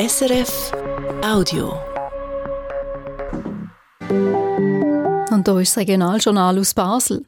SRF 0.00 0.70
Audio. 1.24 1.72
Und 5.32 5.48
hier 5.48 5.58
ist 5.58 5.76
das 5.76 5.78
Regionaljournal 5.78 6.56
aus 6.60 6.72
Basel. 6.72 7.24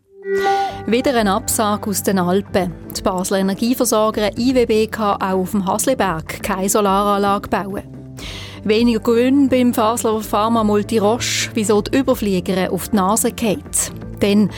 Wieder 0.87 1.17
ein 1.17 1.27
Absage 1.27 1.91
aus 1.91 2.05
den 2.05 2.21
Alpen. 2.21 2.73
Die 2.97 3.03
Basler 3.03 3.39
Energieversorger 3.39 4.39
IWB 4.39 4.89
kann 4.89 5.21
auch 5.21 5.41
auf 5.41 5.51
dem 5.51 5.67
Hasliberg 5.67 6.45
keine 6.45 6.69
Solaranlage 6.69 7.49
bauen. 7.49 8.15
Weniger 8.63 9.01
Gewinn 9.01 9.49
beim 9.49 9.73
Basler 9.73 10.21
Pharma 10.21 10.63
Multi 10.63 10.99
Roche, 10.99 11.51
wieso 11.55 11.83
die 11.83 11.99
Überflieger 11.99 12.73
auf 12.73 12.91
die 12.91 12.97
Nase 12.97 13.33
geht. 13.33 13.91
Denn 14.23 14.49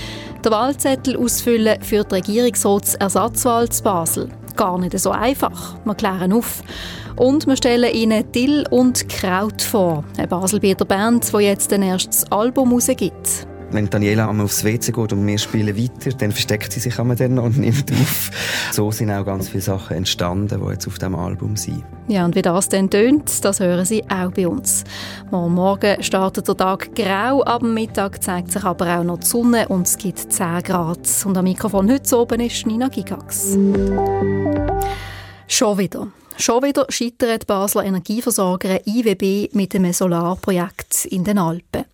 der 0.44 0.52
Wahlzettel 0.52 1.16
ausfüllen 1.16 1.80
für 1.80 2.04
die 2.04 2.16
Regierungsratsersatzwahl 2.16 3.70
zu 3.70 3.82
Basel. 3.82 4.28
Gar 4.54 4.78
nicht 4.78 4.98
so 4.98 5.12
einfach. 5.12 5.76
Wir 5.86 5.94
klären 5.94 6.34
auf. 6.34 6.62
Und 7.22 7.46
wir 7.46 7.56
stellen 7.56 7.94
Ihnen 7.94 8.32
Dill 8.32 8.66
und 8.68 9.08
Kraut 9.08 9.62
vor, 9.62 10.02
eine 10.18 10.26
Baselbieter 10.26 10.84
Band, 10.84 11.32
die 11.32 11.44
jetzt 11.44 11.72
ein 11.72 11.82
erstes 11.82 12.24
Album 12.32 12.72
rausgibt. 12.72 13.46
Wenn 13.70 13.88
Daniela 13.88 14.28
einmal 14.28 14.46
aufs 14.46 14.64
WC 14.64 14.90
geht 14.90 15.12
und 15.12 15.24
wir 15.24 15.38
spielen 15.38 15.78
weiter, 15.78 16.16
dann 16.18 16.32
versteckt 16.32 16.72
sie 16.72 16.80
sich 16.80 16.98
einmal 16.98 17.14
dann 17.14 17.38
und 17.38 17.58
nimmt 17.60 17.92
auf. 17.92 18.32
So 18.72 18.90
sind 18.90 19.12
auch 19.12 19.24
ganz 19.24 19.50
viele 19.50 19.62
Sachen 19.62 19.98
entstanden, 19.98 20.60
die 20.60 20.72
jetzt 20.72 20.88
auf 20.88 20.98
diesem 20.98 21.14
Album 21.14 21.54
sind. 21.54 21.84
Ja, 22.08 22.24
und 22.24 22.34
wie 22.34 22.42
das 22.42 22.68
dann 22.68 22.90
tönt, 22.90 23.44
das 23.44 23.60
hören 23.60 23.84
Sie 23.84 24.02
auch 24.10 24.32
bei 24.32 24.48
uns. 24.48 24.82
Morgen 25.30 26.02
startet 26.02 26.48
der 26.48 26.56
Tag 26.56 26.92
grau, 26.96 27.44
ab 27.44 27.62
Mittag 27.62 28.20
zeigt 28.20 28.50
sich 28.50 28.64
aber 28.64 28.98
auch 28.98 29.04
noch 29.04 29.20
die 29.20 29.26
Sonne 29.28 29.68
und 29.68 29.86
es 29.86 29.96
gibt 29.96 30.18
10 30.18 30.64
Grad. 30.64 31.08
Und 31.24 31.38
am 31.38 31.44
Mikrofon 31.44 31.88
heute 31.88 32.18
oben 32.18 32.40
ist 32.40 32.66
Nina 32.66 32.88
Gigax. 32.88 33.56
Schon 35.46 35.78
wieder. 35.78 36.08
Schon 36.38 36.62
wieder 36.62 36.86
scheitert 36.88 37.42
die 37.42 37.46
Basler 37.46 37.84
Energieversorger 37.84 38.86
IWB 38.86 39.54
mit 39.54 39.74
einem 39.74 39.92
Solarprojekt 39.92 41.04
in 41.06 41.24
den 41.24 41.38
Alpen. 41.38 41.84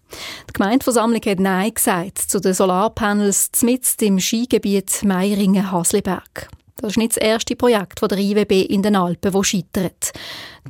Die 0.48 0.52
Gemeindeversammlung 0.52 1.20
hat 1.26 1.40
Nein 1.40 1.74
gesagt 1.74 2.18
zu 2.18 2.40
den 2.40 2.54
Solarpanels 2.54 3.50
mitten 3.62 4.04
im 4.04 4.20
Skigebiet 4.20 5.02
Meiringen-Hasliberg. 5.04 6.48
Das 6.76 6.92
ist 6.92 6.96
nicht 6.96 7.16
das 7.16 7.22
erste 7.22 7.56
Projekt 7.56 8.00
von 8.00 8.08
der 8.08 8.18
IWB 8.18 8.62
in 8.62 8.82
den 8.82 8.96
Alpen, 8.96 9.32
das 9.32 9.46
scheitert. 9.46 10.12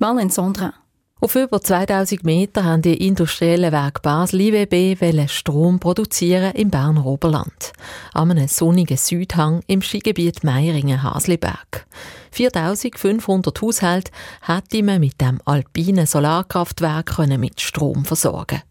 Marlene 0.01 0.31
Sondra. 0.31 0.73
Auf 1.21 1.35
über 1.35 1.61
2000 1.61 2.23
Meter 2.23 2.63
haben 2.63 2.83
die 2.83 3.07
industriellen 3.09 3.73
Werk 3.73 4.03
Basel 4.03 4.41
IWB 4.41 5.27
Strom 5.29 5.81
produzieren 5.81 6.53
im 6.55 6.71
Berner 6.71 7.05
Oberland. 7.05 7.73
An 8.15 8.31
einem 8.31 8.47
sonnigen 8.47 8.97
Südhang 8.97 9.63
im 9.67 9.83
Skigebiet 9.83 10.45
Meiringen-Hasliberg. 10.45 11.87
4500 12.31 13.61
Haushalte 13.61 14.13
hätte 14.43 14.85
man 14.85 15.01
mit 15.01 15.21
dem 15.21 15.41
alpinen 15.45 16.07
Solarkraftwerk 16.07 17.19
mit 17.37 17.61
Strom 17.61 18.05
versorgen 18.05 18.63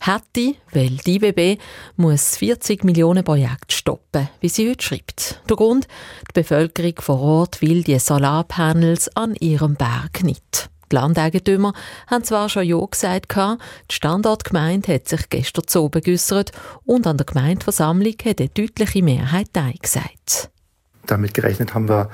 hätte, 0.00 0.56
weil 0.72 0.96
die 1.06 1.16
IBB 1.16 1.60
muss 1.96 2.36
40 2.36 2.84
Millionen 2.84 3.24
Projekte 3.24 3.74
stoppen, 3.74 4.28
wie 4.40 4.48
sie 4.48 4.68
heute 4.68 4.84
schreibt. 4.84 5.40
Der 5.48 5.56
Grund, 5.56 5.86
die 6.28 6.40
Bevölkerung 6.40 6.94
vor 6.98 7.20
Ort 7.20 7.62
will 7.62 7.82
die 7.82 7.98
Solarpanels 7.98 9.14
an 9.16 9.34
ihrem 9.36 9.74
Berg 9.74 10.22
nicht. 10.22 10.70
Die 10.90 10.96
Landeigentümer 10.96 11.72
haben 12.06 12.24
zwar 12.24 12.48
schon 12.48 12.64
Ja 12.64 12.78
gesagt, 12.84 13.34
die 13.90 13.94
Standortgemeinde 13.94 14.94
hat 14.94 15.08
sich 15.08 15.28
gestern 15.30 15.66
zu 15.66 15.84
oben 15.84 16.02
und 16.84 17.06
an 17.06 17.16
der 17.16 17.26
Gemeindeversammlung 17.26 18.14
hat 18.24 18.40
eine 18.40 18.48
deutliche 18.48 19.02
Mehrheit 19.02 19.48
Nein 19.54 19.74
gesagt. 19.80 20.50
Damit 21.06 21.34
gerechnet 21.34 21.74
haben 21.74 21.88
wir 21.88 22.10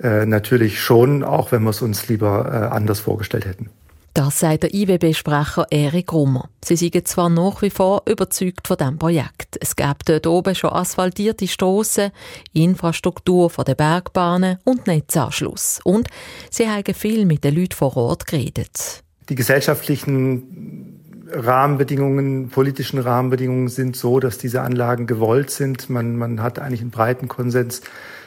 äh, 0.00 0.26
natürlich 0.26 0.80
schon, 0.80 1.22
auch 1.22 1.52
wenn 1.52 1.62
wir 1.62 1.70
es 1.70 1.82
uns 1.82 2.08
lieber 2.08 2.46
äh, 2.50 2.74
anders 2.74 3.00
vorgestellt 3.00 3.46
hätten. 3.46 3.70
Das 4.14 4.38
sagt 4.38 4.62
der 4.62 4.72
IWB-Sprecher 4.72 5.66
Erik 5.70 6.12
Rummer. 6.12 6.48
Sie 6.64 6.76
sind 6.76 7.08
zwar 7.08 7.28
nach 7.28 7.62
wie 7.62 7.70
vor 7.70 8.02
überzeugt 8.08 8.68
von 8.68 8.76
diesem 8.76 8.96
Projekt. 8.96 9.58
Es 9.60 9.74
gibt 9.74 10.08
dort 10.08 10.28
oben 10.28 10.54
schon 10.54 10.70
asphaltierte 10.70 11.48
Strassen, 11.48 12.12
Infrastruktur 12.52 13.50
von 13.50 13.64
den 13.64 13.74
Bergbahnen 13.74 14.58
und 14.62 14.86
Netzanschluss. 14.86 15.80
Und 15.82 16.06
sie 16.48 16.68
haben 16.68 16.94
viel 16.94 17.26
mit 17.26 17.42
den 17.42 17.56
Leuten 17.56 17.74
vor 17.74 17.96
Ort 17.96 18.28
geredet. 18.28 19.02
Die 19.28 19.34
gesellschaftlichen 19.34 20.94
Rahmenbedingungen, 21.32 22.50
politischen 22.50 23.00
Rahmenbedingungen 23.00 23.66
sind 23.66 23.96
so, 23.96 24.20
dass 24.20 24.38
diese 24.38 24.60
Anlagen 24.60 25.08
gewollt 25.08 25.50
sind. 25.50 25.90
Man, 25.90 26.16
man 26.16 26.40
hat 26.40 26.60
eigentlich 26.60 26.82
einen 26.82 26.92
breiten 26.92 27.26
Konsens 27.26 27.82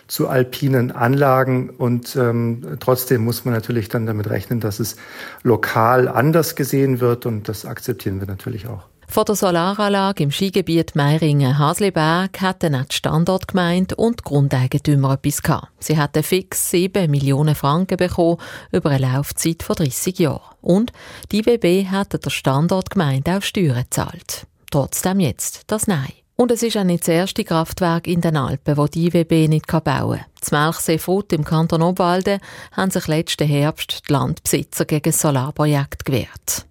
zu 0.07 0.27
alpinen 0.27 0.91
Anlagen 0.91 1.69
und 1.69 2.15
ähm, 2.15 2.77
trotzdem 2.79 3.23
muss 3.23 3.45
man 3.45 3.53
natürlich 3.53 3.89
dann 3.89 4.05
damit 4.05 4.29
rechnen, 4.29 4.59
dass 4.59 4.79
es 4.79 4.95
lokal 5.43 6.07
anders 6.07 6.55
gesehen 6.55 6.99
wird 6.99 7.25
und 7.25 7.49
das 7.49 7.65
akzeptieren 7.65 8.19
wir 8.19 8.27
natürlich 8.27 8.67
auch. 8.67 8.83
Von 9.09 9.23
der 9.23 9.35
Solaranlage 9.35 10.23
im 10.23 10.31
Skigebiet 10.31 10.95
Meiringen-Hasliberg 10.95 12.41
hatten 12.41 12.75
auch 12.75 12.85
die 12.85 12.95
Standortgemeinde 12.95 13.95
und 13.95 14.19
die 14.19 14.23
Grundeigentümer 14.23 15.13
etwas 15.13 15.41
gehabt. 15.41 15.69
Sie 15.79 15.97
hatten 15.97 16.23
fix 16.23 16.71
7 16.71 17.09
Millionen 17.09 17.55
Franken 17.55 17.95
bekommen 17.95 18.37
über 18.71 18.89
eine 18.89 19.13
Laufzeit 19.13 19.63
von 19.63 19.77
30 19.77 20.19
Jahren. 20.19 20.41
Und 20.61 20.91
die 21.31 21.39
IWB 21.39 21.87
hatte 21.89 22.19
der 22.19 22.29
Standortgemeinde 22.29 23.37
auch 23.37 23.41
Steuern 23.41 23.83
gezahlt. 23.83 24.45
Trotzdem 24.71 25.21
jetzt 25.21 25.63
das 25.67 25.87
Nein. 25.87 26.11
Und 26.39 26.51
es 26.51 26.61
ist 26.61 26.77
auch 26.77 26.83
nicht 26.83 27.01
das 27.01 27.07
erste 27.07 27.43
Kraftwerk 27.43 28.05
in 28.05 28.21
den 28.21 28.37
Alpen, 28.37 28.75
das 28.75 28.91
die 28.91 29.07
IWB 29.07 29.47
nicht 29.47 29.65
bauen 29.65 29.83
kann. 29.83 30.25
Das 30.39 30.51
Melchsee 30.51 30.99
Frut 30.99 31.33
im 31.33 31.43
Kanton 31.43 31.81
Obwalden 31.81 32.39
haben 32.73 32.91
sich 32.91 33.07
letzten 33.07 33.47
Herbst 33.47 34.03
die 34.07 34.13
Landbesitzer 34.13 34.85
gegen 34.85 35.11
das 35.11 35.19
Solarprojekt 35.19 36.05
gewehrt. 36.05 36.67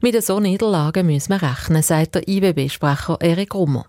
Mit 0.00 0.24
so 0.24 0.40
Niederlagen 0.40 1.06
müssen 1.06 1.38
wir 1.38 1.42
rechnen, 1.42 1.82
sagt 1.82 2.14
der 2.14 2.26
IWB-Sprecher 2.26 3.18
Erik 3.20 3.54
Rummer. 3.54 3.84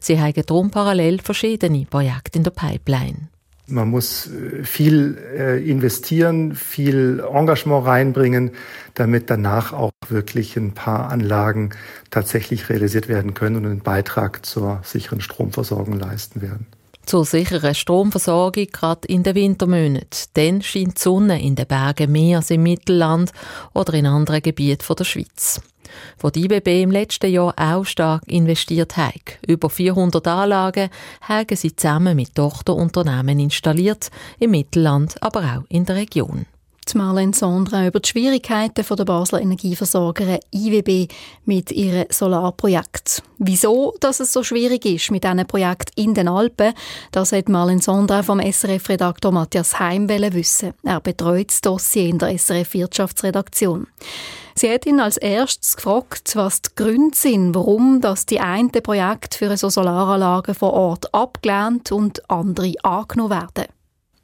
Sie 0.00 0.20
haben 0.20 0.34
darum 0.44 0.72
parallel 0.72 1.20
verschiedene 1.20 1.86
Projekte 1.86 2.38
in 2.38 2.42
der 2.42 2.50
Pipeline. 2.50 3.28
Man 3.68 3.90
muss 3.90 4.28
äh, 4.28 4.62
viel 4.62 5.18
äh, 5.36 5.68
investieren, 5.68 6.54
viel 6.54 7.20
Engagement 7.20 7.84
reinbringen, 7.84 8.52
damit 8.94 9.28
danach 9.28 9.72
auch 9.72 9.90
wirklich 10.08 10.56
ein 10.56 10.72
paar 10.72 11.10
Anlagen 11.10 11.70
tatsächlich 12.10 12.68
realisiert 12.68 13.08
werden 13.08 13.34
können 13.34 13.56
und 13.56 13.66
einen 13.66 13.80
Beitrag 13.80 14.46
zur 14.46 14.80
sicheren 14.84 15.20
Stromversorgung 15.20 15.98
leisten 15.98 16.42
werden. 16.42 16.66
Zur 17.06 17.24
sicheren 17.24 17.74
Stromversorgung 17.74 18.66
gerade 18.72 19.06
in 19.08 19.22
den 19.22 19.34
Wintermonaten. 19.34 20.28
Dann 20.34 20.62
scheint 20.62 20.98
die 20.98 21.02
Sonne 21.02 21.42
in 21.42 21.54
den 21.54 21.66
Bergen 21.66 22.10
mehr 22.10 22.38
als 22.38 22.50
im 22.50 22.62
Mittelland 22.62 23.32
oder 23.74 23.94
in 23.94 24.06
anderen 24.06 24.42
Gebieten 24.42 24.94
der 24.96 25.04
Schweiz 25.04 25.60
wo 26.18 26.30
die 26.30 26.44
IBB 26.44 26.82
im 26.82 26.90
letzten 26.90 27.30
Jahr 27.30 27.54
auch 27.56 27.84
stark 27.84 28.22
investiert 28.26 28.96
hat. 28.96 29.38
Über 29.46 29.70
400 29.70 30.26
Anlagen 30.26 30.90
haben 31.22 31.56
sie 31.56 31.74
zusammen 31.74 32.16
mit 32.16 32.34
Tochterunternehmen 32.34 33.38
installiert, 33.38 34.10
im 34.38 34.50
Mittelland, 34.52 35.22
aber 35.22 35.40
auch 35.40 35.64
in 35.68 35.84
der 35.84 35.96
Region. 35.96 36.46
Marlene 36.94 37.34
Sondra 37.34 37.86
über 37.86 38.00
die 38.00 38.08
Schwierigkeiten 38.08 38.84
der 38.96 39.04
Basler 39.04 39.40
Energieversorgerin 39.40 40.38
IWB 40.54 41.12
mit 41.44 41.72
ihrem 41.72 42.06
Solarprojekt. 42.10 43.22
Wieso 43.38 43.94
dass 44.00 44.20
es 44.20 44.32
so 44.32 44.42
schwierig 44.42 44.84
ist 44.84 45.10
mit 45.10 45.24
diesem 45.24 45.46
Projekt 45.46 45.90
in 45.96 46.14
den 46.14 46.28
Alpen, 46.28 46.74
das 47.10 47.32
hat 47.32 47.48
Marlene 47.48 47.82
Sondra 47.82 48.22
vom 48.22 48.40
SRF-Redaktor 48.40 49.32
Matthias 49.32 49.78
Heim 49.78 50.08
wissen. 50.08 50.74
Er 50.84 51.00
betreut 51.00 51.50
das 51.50 51.60
Dossier 51.60 52.08
in 52.08 52.18
der 52.18 52.38
SRF-Wirtschaftsredaktion. 52.38 53.88
Sie 54.58 54.72
hat 54.72 54.86
ihn 54.86 55.00
als 55.00 55.18
erstes 55.18 55.76
gefragt, 55.76 56.34
was 56.34 56.62
die 56.62 56.70
Gründe 56.76 57.14
sind, 57.14 57.54
warum 57.54 58.00
das 58.00 58.24
die 58.24 58.40
einen 58.40 58.70
Projekte 58.70 59.36
für 59.36 59.54
so 59.58 59.68
Solaranlagen 59.68 60.54
vor 60.54 60.72
Ort 60.72 61.12
abgelehnt 61.12 61.92
und 61.92 62.28
andere 62.30 62.72
angenommen 62.82 63.30
werden. 63.30 63.75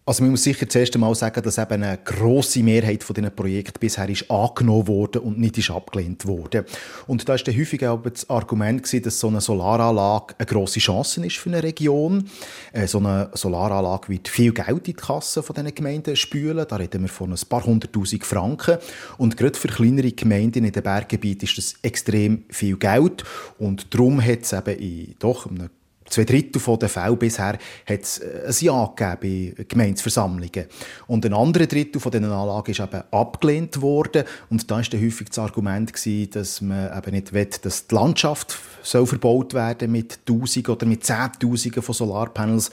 Also 0.05 0.25
man 0.25 0.33
muss 0.33 0.43
sicher 0.43 0.69
zuerst 0.69 0.95
einmal 0.97 1.15
sagen, 1.15 1.41
dass 1.45 1.59
eben 1.59 1.85
eine 1.85 1.97
grosse 1.97 2.61
Mehrheit 2.65 3.05
von 3.05 3.15
diesen 3.15 3.31
Projekten 3.37 3.79
bisher 3.79 4.09
ist 4.09 4.29
angenommen 4.29 4.89
wurde 4.89 5.21
und 5.21 5.39
nicht 5.39 5.59
ist 5.59 5.71
abgelehnt 5.71 6.27
wurde. 6.27 6.65
Und 7.07 7.29
da 7.29 7.37
ist 7.37 7.47
dann 7.47 7.57
häufig 7.57 7.87
auch 7.87 8.03
das 8.03 8.29
Argument 8.29 8.83
gewesen, 8.83 9.05
dass 9.05 9.21
so 9.21 9.29
eine 9.29 9.41
Solaranlage 9.41 10.35
eine 10.39 10.47
grosse 10.47 10.81
Chance 10.81 11.25
ist 11.25 11.37
für 11.37 11.51
eine 11.51 11.63
Region. 11.63 12.29
Äh, 12.73 12.89
so 12.89 12.99
eine 12.99 13.31
Solaranlage 13.35 14.09
wird 14.09 14.27
viel 14.27 14.53
Geld 14.53 14.69
in 14.71 14.83
die 14.83 14.93
Kasse 14.95 15.41
von 15.41 15.55
diesen 15.55 15.73
Gemeinden 15.73 16.17
spülen. 16.17 16.67
Da 16.69 16.75
reden 16.75 17.03
wir 17.03 17.09
von 17.09 17.31
ein 17.33 17.49
paar 17.49 17.65
hunderttausend 17.65 18.25
Franken. 18.25 18.79
Und 19.19 19.37
gerade 19.37 19.57
für 19.57 19.69
kleinere 19.69 20.11
Gemeinden 20.11 20.65
in 20.65 20.73
den 20.73 20.83
Berggebieten 20.83 21.45
ist 21.45 21.59
das 21.59 21.75
extrem 21.83 22.43
viel 22.49 22.77
Geld. 22.77 23.23
Und 23.57 23.95
darum 23.95 24.21
hat 24.21 24.43
es 24.43 24.53
eben 24.53 24.79
in 24.81 25.15
doch 25.21 25.47
einem 25.47 25.71
zwei 26.13 26.25
Drittel 26.25 26.61
der 26.77 26.89
Fälle 26.89 27.17
bisher 27.17 27.59
hat 27.87 28.03
es 28.03 28.19
äh, 28.19 28.47
ein 28.47 28.55
Ja 28.61 28.93
gegeben 28.95 29.55
bei 29.57 29.65
Gemeinsversammlungen. 29.65 30.67
Und 31.07 31.27
ein 31.27 31.35
anderer 31.35 31.67
Drittel 31.67 32.01
von 32.01 32.13
diesen 32.13 32.27
Anlagen 32.27 32.71
ist 32.71 32.81
eben 32.81 33.03
abgelehnt 33.11 33.81
worden. 33.81 34.25
Und 34.51 34.71
da 34.71 34.77
war 34.77 34.83
dann 34.83 35.03
häufig 35.03 35.29
das 35.29 35.39
Argument, 35.39 35.93
gewesen, 35.93 36.31
dass 36.31 36.61
man 36.61 36.97
eben 36.97 37.13
nicht 37.13 37.33
will, 37.33 37.49
dass 37.63 37.87
die 37.87 37.95
Landschaft 37.95 38.59
soll 38.83 39.07
verbaut 39.07 39.55
werden 39.55 39.91
mit 39.91 40.27
Tausenden 40.27 40.75
oder 40.75 40.87
mit 40.87 41.05
Zehntausenden 41.05 41.83
von 41.83 41.95
Solarpanels. 41.95 42.71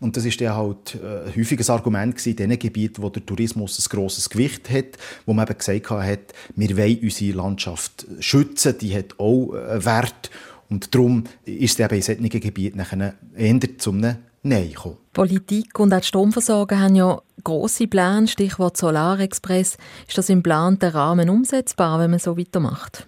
Und 0.00 0.16
das 0.16 0.24
ist 0.24 0.40
dann 0.40 0.56
halt 0.56 0.96
äh, 0.96 1.28
ein 1.28 1.36
häufiges 1.36 1.70
Argument 1.70 2.26
in 2.26 2.34
den 2.34 2.58
Gebieten, 2.58 3.02
wo 3.02 3.08
der 3.08 3.24
Tourismus 3.24 3.78
ein 3.78 3.96
grosses 3.96 4.28
Gewicht 4.28 4.68
hat, 4.68 4.98
wo 5.26 5.32
man 5.32 5.46
eben 5.46 5.56
gesagt 5.56 5.90
hat, 5.90 6.34
wir 6.56 6.76
wollen 6.76 6.98
unsere 7.00 7.36
Landschaft 7.36 8.06
schützen, 8.18 8.76
die 8.80 8.96
hat 8.96 9.18
auch 9.20 9.52
einen 9.52 9.84
Wert. 9.84 10.30
Und 10.72 10.94
darum 10.94 11.24
ist 11.44 11.78
es 11.78 11.84
eben 11.84 11.94
in 11.94 12.02
solchen 12.02 12.40
Gebieten 12.40 12.78
nachher 12.78 13.14
eher 13.36 13.78
zum 13.78 14.00
Nein 14.00 14.70
gekommen. 14.70 14.96
Politik 15.12 15.78
und 15.78 15.92
auch 15.92 16.00
die 16.00 16.06
Stromversorger 16.06 16.80
haben 16.80 16.94
ja 16.94 17.20
grosse 17.44 17.86
Pläne, 17.86 18.26
Stichwort 18.26 18.76
Solarexpress. 18.76 19.76
Ist 20.08 20.18
das 20.18 20.30
im 20.30 20.38
geplanten 20.38 20.90
Rahmen 20.90 21.28
umsetzbar, 21.28 22.00
wenn 22.00 22.10
man 22.10 22.18
so 22.18 22.38
weitermacht? 22.38 23.06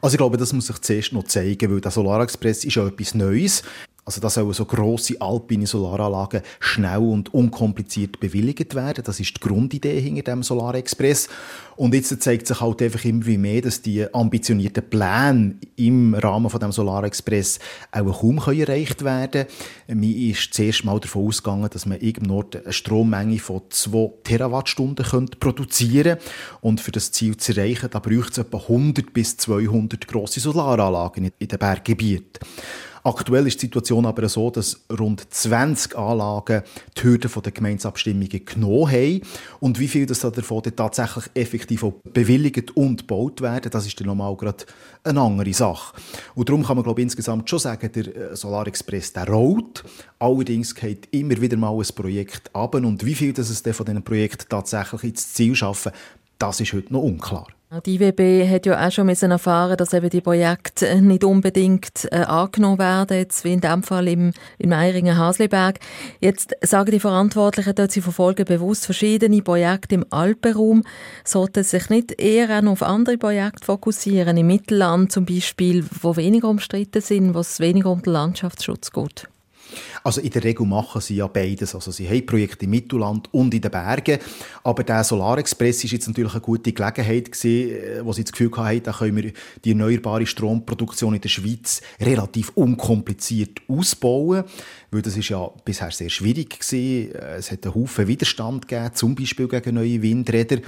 Also 0.00 0.14
ich 0.14 0.18
glaube, 0.18 0.36
das 0.36 0.52
muss 0.52 0.68
sich 0.68 0.78
zuerst 0.80 1.12
noch 1.12 1.24
zeigen, 1.24 1.70
weil 1.72 1.80
der 1.80 1.90
Solarexpress 1.90 2.64
ist 2.64 2.76
ja 2.76 2.86
etwas 2.86 3.14
Neues. 3.14 3.62
Also 4.06 4.20
da 4.20 4.28
sollen 4.28 4.52
so 4.52 4.66
grosse 4.66 5.18
alpine 5.20 5.66
Solaranlagen 5.66 6.42
schnell 6.60 6.98
und 6.98 7.32
unkompliziert 7.32 8.20
bewilligt 8.20 8.74
werden. 8.74 9.02
Das 9.04 9.18
ist 9.18 9.36
die 9.36 9.40
Grundidee 9.40 9.98
hinter 9.98 10.22
dem 10.22 10.42
Solarexpress. 10.42 11.28
Und 11.76 11.94
jetzt 11.94 12.22
zeigt 12.22 12.46
sich 12.46 12.60
halt 12.60 12.82
einfach 12.82 13.04
immer 13.04 13.24
mehr, 13.38 13.62
dass 13.62 13.80
die 13.82 14.06
ambitionierten 14.14 14.88
Pläne 14.88 15.56
im 15.76 16.14
Rahmen 16.14 16.50
von 16.50 16.60
dem 16.60 16.70
Solarexpress 16.70 17.58
auch 17.92 18.20
kaum 18.20 18.38
erreicht 18.38 19.04
werden 19.04 19.46
können. 19.86 20.00
Mir 20.00 20.30
ist 20.30 20.52
zuerst 20.52 20.84
mal 20.84 21.00
davon 21.00 21.26
ausgegangen, 21.26 21.70
dass 21.72 21.86
man 21.86 21.98
irgendwo 21.98 22.44
eine 22.44 22.72
Strommenge 22.72 23.38
von 23.38 23.62
2 23.70 24.12
Terawattstunden 24.22 25.30
produzieren 25.40 26.18
könnte. 26.18 26.24
Und 26.60 26.80
für 26.80 26.92
das 26.92 27.10
Ziel 27.10 27.38
zu 27.38 27.56
erreichen, 27.56 27.88
da 27.90 27.98
braucht 27.98 28.32
es 28.32 28.38
etwa 28.38 28.58
100 28.58 29.12
bis 29.14 29.38
200 29.38 30.06
grosse 30.06 30.40
Solaranlagen 30.40 31.32
in 31.38 31.48
den 31.48 31.58
Berggebieten. 31.58 32.38
Aktuell 33.06 33.46
ist 33.46 33.60
die 33.60 33.66
Situation 33.66 34.06
aber 34.06 34.26
so, 34.30 34.48
dass 34.50 34.80
rund 34.98 35.22
20 35.28 35.94
Anlagen 35.94 36.62
die 36.96 37.02
Hürden 37.02 37.30
der 37.42 37.52
Gemeinsabstimmungen 37.52 38.46
genommen 38.46 38.90
haben. 38.90 39.20
Und 39.60 39.78
wie 39.78 39.88
viel 39.88 40.06
das 40.06 40.20
davon 40.20 40.62
tatsächlich 40.62 41.26
effektiv 41.34 41.84
auch 41.84 41.92
bewilligt 42.14 42.74
und 42.74 43.06
gebaut 43.06 43.42
werden, 43.42 43.70
das 43.70 43.86
ist 43.86 44.00
dann 44.00 44.06
nochmal 44.06 44.34
gerade 44.36 44.64
eine 45.02 45.20
andere 45.20 45.52
Sache. 45.52 45.94
Und 46.34 46.48
darum 46.48 46.64
kann 46.64 46.76
man, 46.76 46.84
glaube 46.84 47.02
ich, 47.02 47.04
insgesamt 47.04 47.50
schon 47.50 47.58
sagen, 47.58 47.92
der 47.92 48.32
äh, 48.32 48.36
Solar 48.36 48.66
Express, 48.66 49.12
der 49.12 49.28
rollt. 49.28 49.84
Allerdings 50.18 50.74
geht 50.74 51.06
immer 51.10 51.38
wieder 51.38 51.58
mal 51.58 51.76
ein 51.78 51.94
Projekt 51.94 52.56
ab. 52.56 52.74
Und 52.74 53.04
wie 53.04 53.14
viel 53.14 53.34
das 53.34 53.50
es 53.50 53.76
von 53.76 53.84
diesen 53.84 54.02
Projekten 54.02 54.46
tatsächlich 54.48 55.04
ins 55.04 55.34
Ziel 55.34 55.54
schaffen, 55.54 55.92
das 56.38 56.58
ist 56.58 56.72
heute 56.72 56.90
noch 56.90 57.02
unklar. 57.02 57.48
Die 57.84 57.96
IWB 57.96 58.48
hat 58.48 58.66
ja 58.66 58.86
auch 58.86 58.92
schon 58.92 59.06
müssen 59.06 59.32
erfahren, 59.32 59.76
dass 59.76 59.92
eben 59.92 60.08
die 60.08 60.20
Projekte 60.20 61.00
nicht 61.02 61.24
unbedingt 61.24 62.06
äh, 62.12 62.18
angenommen 62.18 62.78
werden, 62.78 63.16
jetzt 63.16 63.42
wie 63.42 63.52
in 63.52 63.60
dem 63.60 63.82
Fall 63.82 64.06
im, 64.06 64.32
in 64.58 64.70
Meiringen-Hasliberg. 64.70 65.80
Jetzt 66.20 66.54
sagen 66.62 66.92
die 66.92 67.00
Verantwortlichen 67.00 67.74
dort, 67.74 67.90
sie 67.90 68.00
verfolgen 68.00 68.44
bewusst 68.44 68.84
verschiedene 68.84 69.42
Projekte 69.42 69.96
im 69.96 70.06
Alpenraum, 70.10 70.84
sollten 71.24 71.64
sich 71.64 71.90
nicht 71.90 72.20
eher 72.20 72.60
auch 72.60 72.66
auf 72.70 72.82
andere 72.82 73.18
Projekte 73.18 73.64
fokussieren, 73.64 74.36
im 74.36 74.46
Mittelland 74.46 75.10
zum 75.10 75.24
Beispiel, 75.24 75.84
wo 76.00 76.14
weniger 76.14 76.48
umstritten 76.48 77.02
sind, 77.02 77.34
wo 77.34 77.40
es 77.40 77.58
weniger 77.58 77.90
um 77.90 78.02
den 78.02 78.12
Landschaftsschutz 78.12 78.92
geht? 78.92 79.28
Also 80.04 80.20
in 80.20 80.28
der 80.28 80.44
Regel 80.44 80.66
machen 80.66 81.00
sie 81.00 81.16
ja 81.16 81.26
beides. 81.26 81.74
Also 81.74 81.90
sie 81.90 82.06
haben 82.06 82.26
Projekte 82.26 82.66
im 82.66 82.72
Mittelland 82.72 83.32
und 83.32 83.54
in 83.54 83.62
den 83.62 83.70
Bergen. 83.70 84.18
Aber 84.62 84.84
der 84.84 85.02
Solarexpress 85.02 85.82
ist 85.82 85.92
jetzt 85.92 86.06
natürlich 86.06 86.32
eine 86.32 86.42
gute 86.42 86.74
Gelegenheit 86.74 87.32
gewesen, 87.32 87.74
äh, 87.74 88.04
wo 88.04 88.12
sie 88.12 88.22
das 88.22 88.32
Gefühl 88.32 88.50
hatten, 88.54 88.82
da 88.82 88.92
können 88.92 89.16
wir 89.16 89.32
die 89.64 89.70
erneuerbare 89.70 90.26
Stromproduktion 90.26 91.14
in 91.14 91.22
der 91.22 91.30
Schweiz 91.30 91.80
relativ 91.98 92.52
unkompliziert 92.54 93.62
ausbauen. 93.66 94.44
Weil 94.90 95.00
das 95.00 95.16
ist 95.16 95.30
ja 95.30 95.50
bisher 95.64 95.90
sehr 95.90 96.10
schwierig 96.10 96.60
gewesen. 96.60 97.14
Es 97.38 97.50
hat 97.50 97.64
einen 97.64 97.74
Haufen 97.74 98.06
Widerstand 98.06 98.68
gegeben, 98.68 98.94
zum 98.94 99.14
Beispiel 99.14 99.48
gegen 99.48 99.74
neue 99.74 100.02
Windräder. 100.02 100.58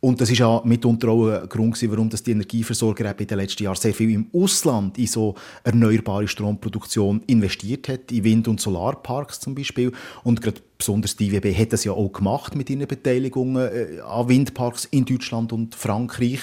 Und 0.00 0.20
das 0.20 0.30
ist 0.30 0.38
ja 0.38 0.62
mitunter 0.64 1.08
auch 1.08 1.26
ein 1.26 1.48
Grund, 1.48 1.90
warum 1.90 2.08
die 2.08 2.30
Energieversorger 2.30 3.18
in 3.18 3.26
den 3.26 3.38
letzten 3.38 3.64
Jahren 3.64 3.76
sehr 3.76 3.92
viel 3.92 4.10
im 4.10 4.30
Ausland 4.32 4.96
in 4.96 5.08
so 5.08 5.34
erneuerbare 5.64 6.28
Stromproduktion 6.28 7.22
investiert 7.26 7.88
hat, 7.88 8.12
in 8.12 8.22
Wind- 8.22 8.46
und 8.46 8.60
Solarparks 8.60 9.40
zum 9.40 9.56
Beispiel. 9.56 9.90
Und 10.22 10.40
gerade 10.40 10.60
besonders 10.76 11.16
die 11.16 11.28
IWB 11.28 11.52
hat 11.52 11.72
das 11.72 11.82
ja 11.82 11.92
auch 11.92 12.12
gemacht 12.12 12.54
mit 12.54 12.70
ihren 12.70 12.86
Beteiligungen 12.86 13.56
äh, 13.56 14.00
an 14.00 14.28
Windparks 14.28 14.84
in 14.84 15.04
Deutschland 15.04 15.52
und 15.52 15.74
Frankreich. 15.74 16.42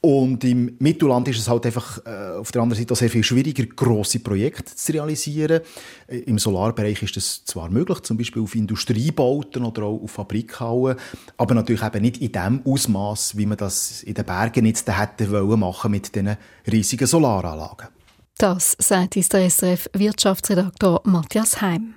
Und 0.00 0.44
im 0.44 0.76
Mittelland 0.78 1.26
ist 1.28 1.38
es 1.38 1.48
halt 1.48 1.66
einfach 1.66 1.98
äh, 2.06 2.36
auf 2.38 2.52
der 2.52 2.62
anderen 2.62 2.80
Seite 2.80 2.92
auch 2.92 2.98
sehr 2.98 3.10
viel 3.10 3.24
schwieriger, 3.24 3.64
grosse 3.66 4.20
Projekte 4.20 4.74
zu 4.74 4.92
realisieren. 4.92 5.62
Äh, 6.06 6.18
Im 6.18 6.38
Solarbereich 6.38 7.02
ist 7.02 7.16
das 7.16 7.44
zwar 7.44 7.70
möglich, 7.70 8.00
zum 8.00 8.16
Beispiel 8.16 8.42
auf 8.42 8.54
Industriebauten 8.54 9.64
oder 9.64 9.84
auch 9.84 10.02
auf 10.02 10.12
Fabrikhallen, 10.12 10.96
aber 11.36 11.54
natürlich 11.54 11.82
eben 11.82 12.02
nicht 12.02 12.18
in 12.18 12.30
dem 12.30 12.62
Ausmaß, 12.64 13.36
wie 13.36 13.46
man 13.46 13.56
das 13.56 14.02
in 14.02 14.14
den 14.14 14.24
Bergen 14.24 14.66
jetzt 14.66 14.88
hätte 14.96 15.30
wollen 15.30 15.58
machen 15.58 15.90
mit 15.90 16.14
diesen 16.14 16.36
riesigen 16.70 17.06
Solaranlagen. 17.06 17.88
Das 18.38 18.76
sagt 18.78 19.16
uns 19.16 19.30
der 19.30 19.48
SRF-Wirtschaftsredaktor 19.48 21.00
Matthias 21.04 21.62
Heim. 21.62 21.94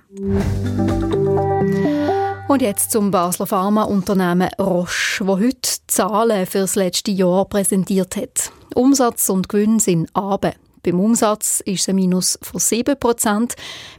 Und 2.50 2.62
jetzt 2.62 2.90
zum 2.90 3.12
Basler 3.12 3.46
Pharmaunternehmen 3.46 4.48
Roche, 4.58 5.24
wo 5.24 5.38
heute 5.38 5.70
Zahlen 5.86 6.46
für 6.46 6.58
das 6.58 6.74
letzte 6.74 7.12
Jahr 7.12 7.44
präsentiert 7.44 8.16
hat. 8.16 8.50
Umsatz 8.74 9.28
und 9.28 9.48
Gewinn 9.48 9.78
sind 9.78 10.10
abe. 10.14 10.54
Beim 10.82 10.98
Umsatz 10.98 11.60
ist 11.60 11.82
es 11.82 11.88
ein 11.88 11.96
Minus 11.96 12.38
von 12.42 12.60
7%, 12.60 13.54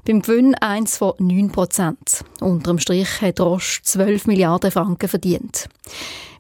beim 0.06 0.22
Gewinn 0.22 0.56
eins 0.56 0.98
von 0.98 1.14
9%. 1.14 1.96
Unterm 2.40 2.80
Strich 2.80 3.22
hat 3.22 3.40
Roche 3.40 3.82
12 3.84 4.26
Milliarden 4.28 4.72
Franken 4.72 5.08
verdient. 5.08 5.70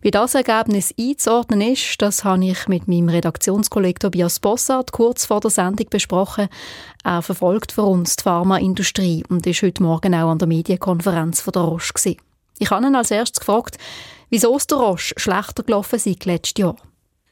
Wie 0.04 0.10
das 0.10 0.34
Ergebnis 0.34 0.96
einzuordnen 1.00 1.62
ist, 1.62 2.02
das 2.02 2.24
habe 2.24 2.44
ich 2.44 2.68
mit 2.68 2.88
meinem 2.88 3.10
Redaktionskollegen 3.10 4.00
Tobias 4.00 4.40
Bossart 4.40 4.92
kurz 4.92 5.26
vor 5.26 5.42
der 5.42 5.52
Sendung 5.52 5.86
besprochen. 5.92 6.50
Er 7.04 7.22
verfolgt 7.22 7.72
für 7.72 7.84
uns 7.84 8.16
die 8.16 8.24
Pharmaindustrie 8.24 9.24
und 9.30 9.46
ist 9.46 9.62
heute 9.62 9.84
Morgen 9.84 10.16
auch 10.16 10.32
an 10.32 10.40
der 10.40 10.48
Medienkonferenz 10.48 11.42
von 11.42 11.52
der 11.52 11.62
Roche. 11.62 12.16
Ich 12.58 12.72
habe 12.72 12.88
ihn 12.88 12.96
als 12.96 13.12
erstes 13.12 13.42
gefragt, 13.42 13.78
wieso 14.32 14.56
es 14.56 14.66
der 14.66 14.80
Roche 14.80 15.14
schlechter 15.18 15.62
gelaufen 15.62 15.98
ist 15.98 16.26
letztes 16.26 16.60
Jahr. 16.60 16.76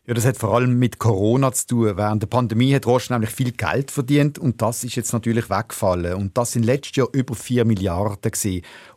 Ja, 0.10 0.16
das 0.16 0.26
hat 0.26 0.38
vor 0.38 0.56
allem 0.56 0.80
mit 0.80 0.98
Corona 0.98 1.52
zu 1.52 1.68
tun. 1.68 1.94
Während 1.96 2.24
der 2.24 2.28
Pandemie 2.28 2.74
hat 2.74 2.88
Roche 2.88 3.14
nämlich 3.14 3.30
viel 3.30 3.52
Geld 3.52 3.92
verdient 3.92 4.40
und 4.40 4.60
das 4.60 4.84
ist 4.84 4.96
jetzt 4.96 5.14
natürlich 5.14 5.52
weggefallen. 5.52 6.16
Und 6.16 6.36
das 6.36 6.54
sind 6.54 6.66
letztes 6.66 6.96
Jahr 6.96 7.10
über 7.12 7.36
4 7.36 7.64
Milliarden. 7.64 8.32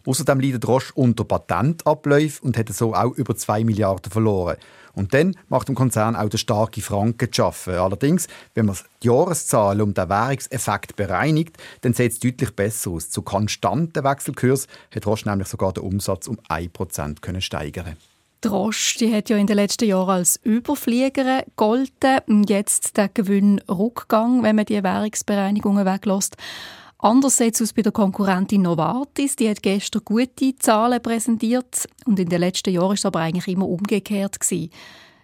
Außerdem 0.06 0.40
leidet 0.40 0.66
Roche 0.66 0.94
unter 0.94 1.24
Patentabläufen 1.24 2.46
und 2.46 2.56
hat 2.56 2.70
so 2.70 2.94
auch 2.94 3.12
über 3.12 3.36
2 3.36 3.62
Milliarden 3.62 4.10
verloren. 4.10 4.56
Und 4.94 5.12
dann 5.12 5.36
macht 5.50 5.68
dem 5.68 5.74
Konzern 5.74 6.16
auch 6.16 6.30
der 6.30 6.38
starke 6.38 6.80
Franken 6.80 7.30
zu 7.30 7.44
arbeiten. 7.44 7.78
Allerdings, 7.78 8.26
wenn 8.54 8.64
man 8.64 8.78
die 9.02 9.08
Jahreszahlen 9.08 9.82
um 9.82 9.92
den 9.92 10.08
Währungseffekt 10.08 10.96
bereinigt, 10.96 11.58
dann 11.82 11.92
sieht 11.92 12.12
es 12.12 12.20
deutlich 12.20 12.56
besser 12.56 12.90
aus. 12.90 13.10
Zu 13.10 13.20
konstanten 13.20 14.02
Wechselkurs 14.02 14.66
hat 14.94 15.06
Roche 15.06 15.28
nämlich 15.28 15.48
sogar 15.48 15.74
den 15.74 15.84
Umsatz 15.84 16.26
um 16.26 16.38
1% 16.48 17.40
steigern 17.42 17.84
können. 17.84 18.11
Drosch, 18.42 18.96
die 18.96 19.14
hat 19.14 19.30
ja 19.30 19.36
in 19.36 19.46
den 19.46 19.56
letzten 19.56 19.86
Jahren 19.86 20.10
als 20.10 20.38
Überflieger 20.42 21.42
gegolten 21.42 22.18
und 22.26 22.50
jetzt 22.50 22.96
der 22.96 23.08
Gewinn 23.08 23.60
Rückgang, 23.68 24.42
wenn 24.42 24.56
man 24.56 24.66
die 24.66 24.82
Währungsbereinigungen 24.82 25.86
weglässt. 25.86 26.36
Anders 26.98 27.36
sieht 27.36 27.54
es 27.54 27.62
aus 27.62 27.72
bei 27.72 27.82
der 27.82 27.92
Konkurrentin 27.92 28.62
Novartis. 28.62 29.36
Die 29.36 29.48
hat 29.48 29.62
gestern 29.62 30.02
gute 30.04 30.56
Zahlen 30.56 31.00
präsentiert 31.00 31.88
und 32.04 32.18
in 32.18 32.28
den 32.28 32.40
letzten 32.40 32.74
Jahren 32.74 32.94
ist 32.94 33.00
es 33.00 33.06
aber 33.06 33.20
eigentlich 33.20 33.48
immer 33.48 33.68
umgekehrt 33.68 34.38
gewesen. 34.38 34.70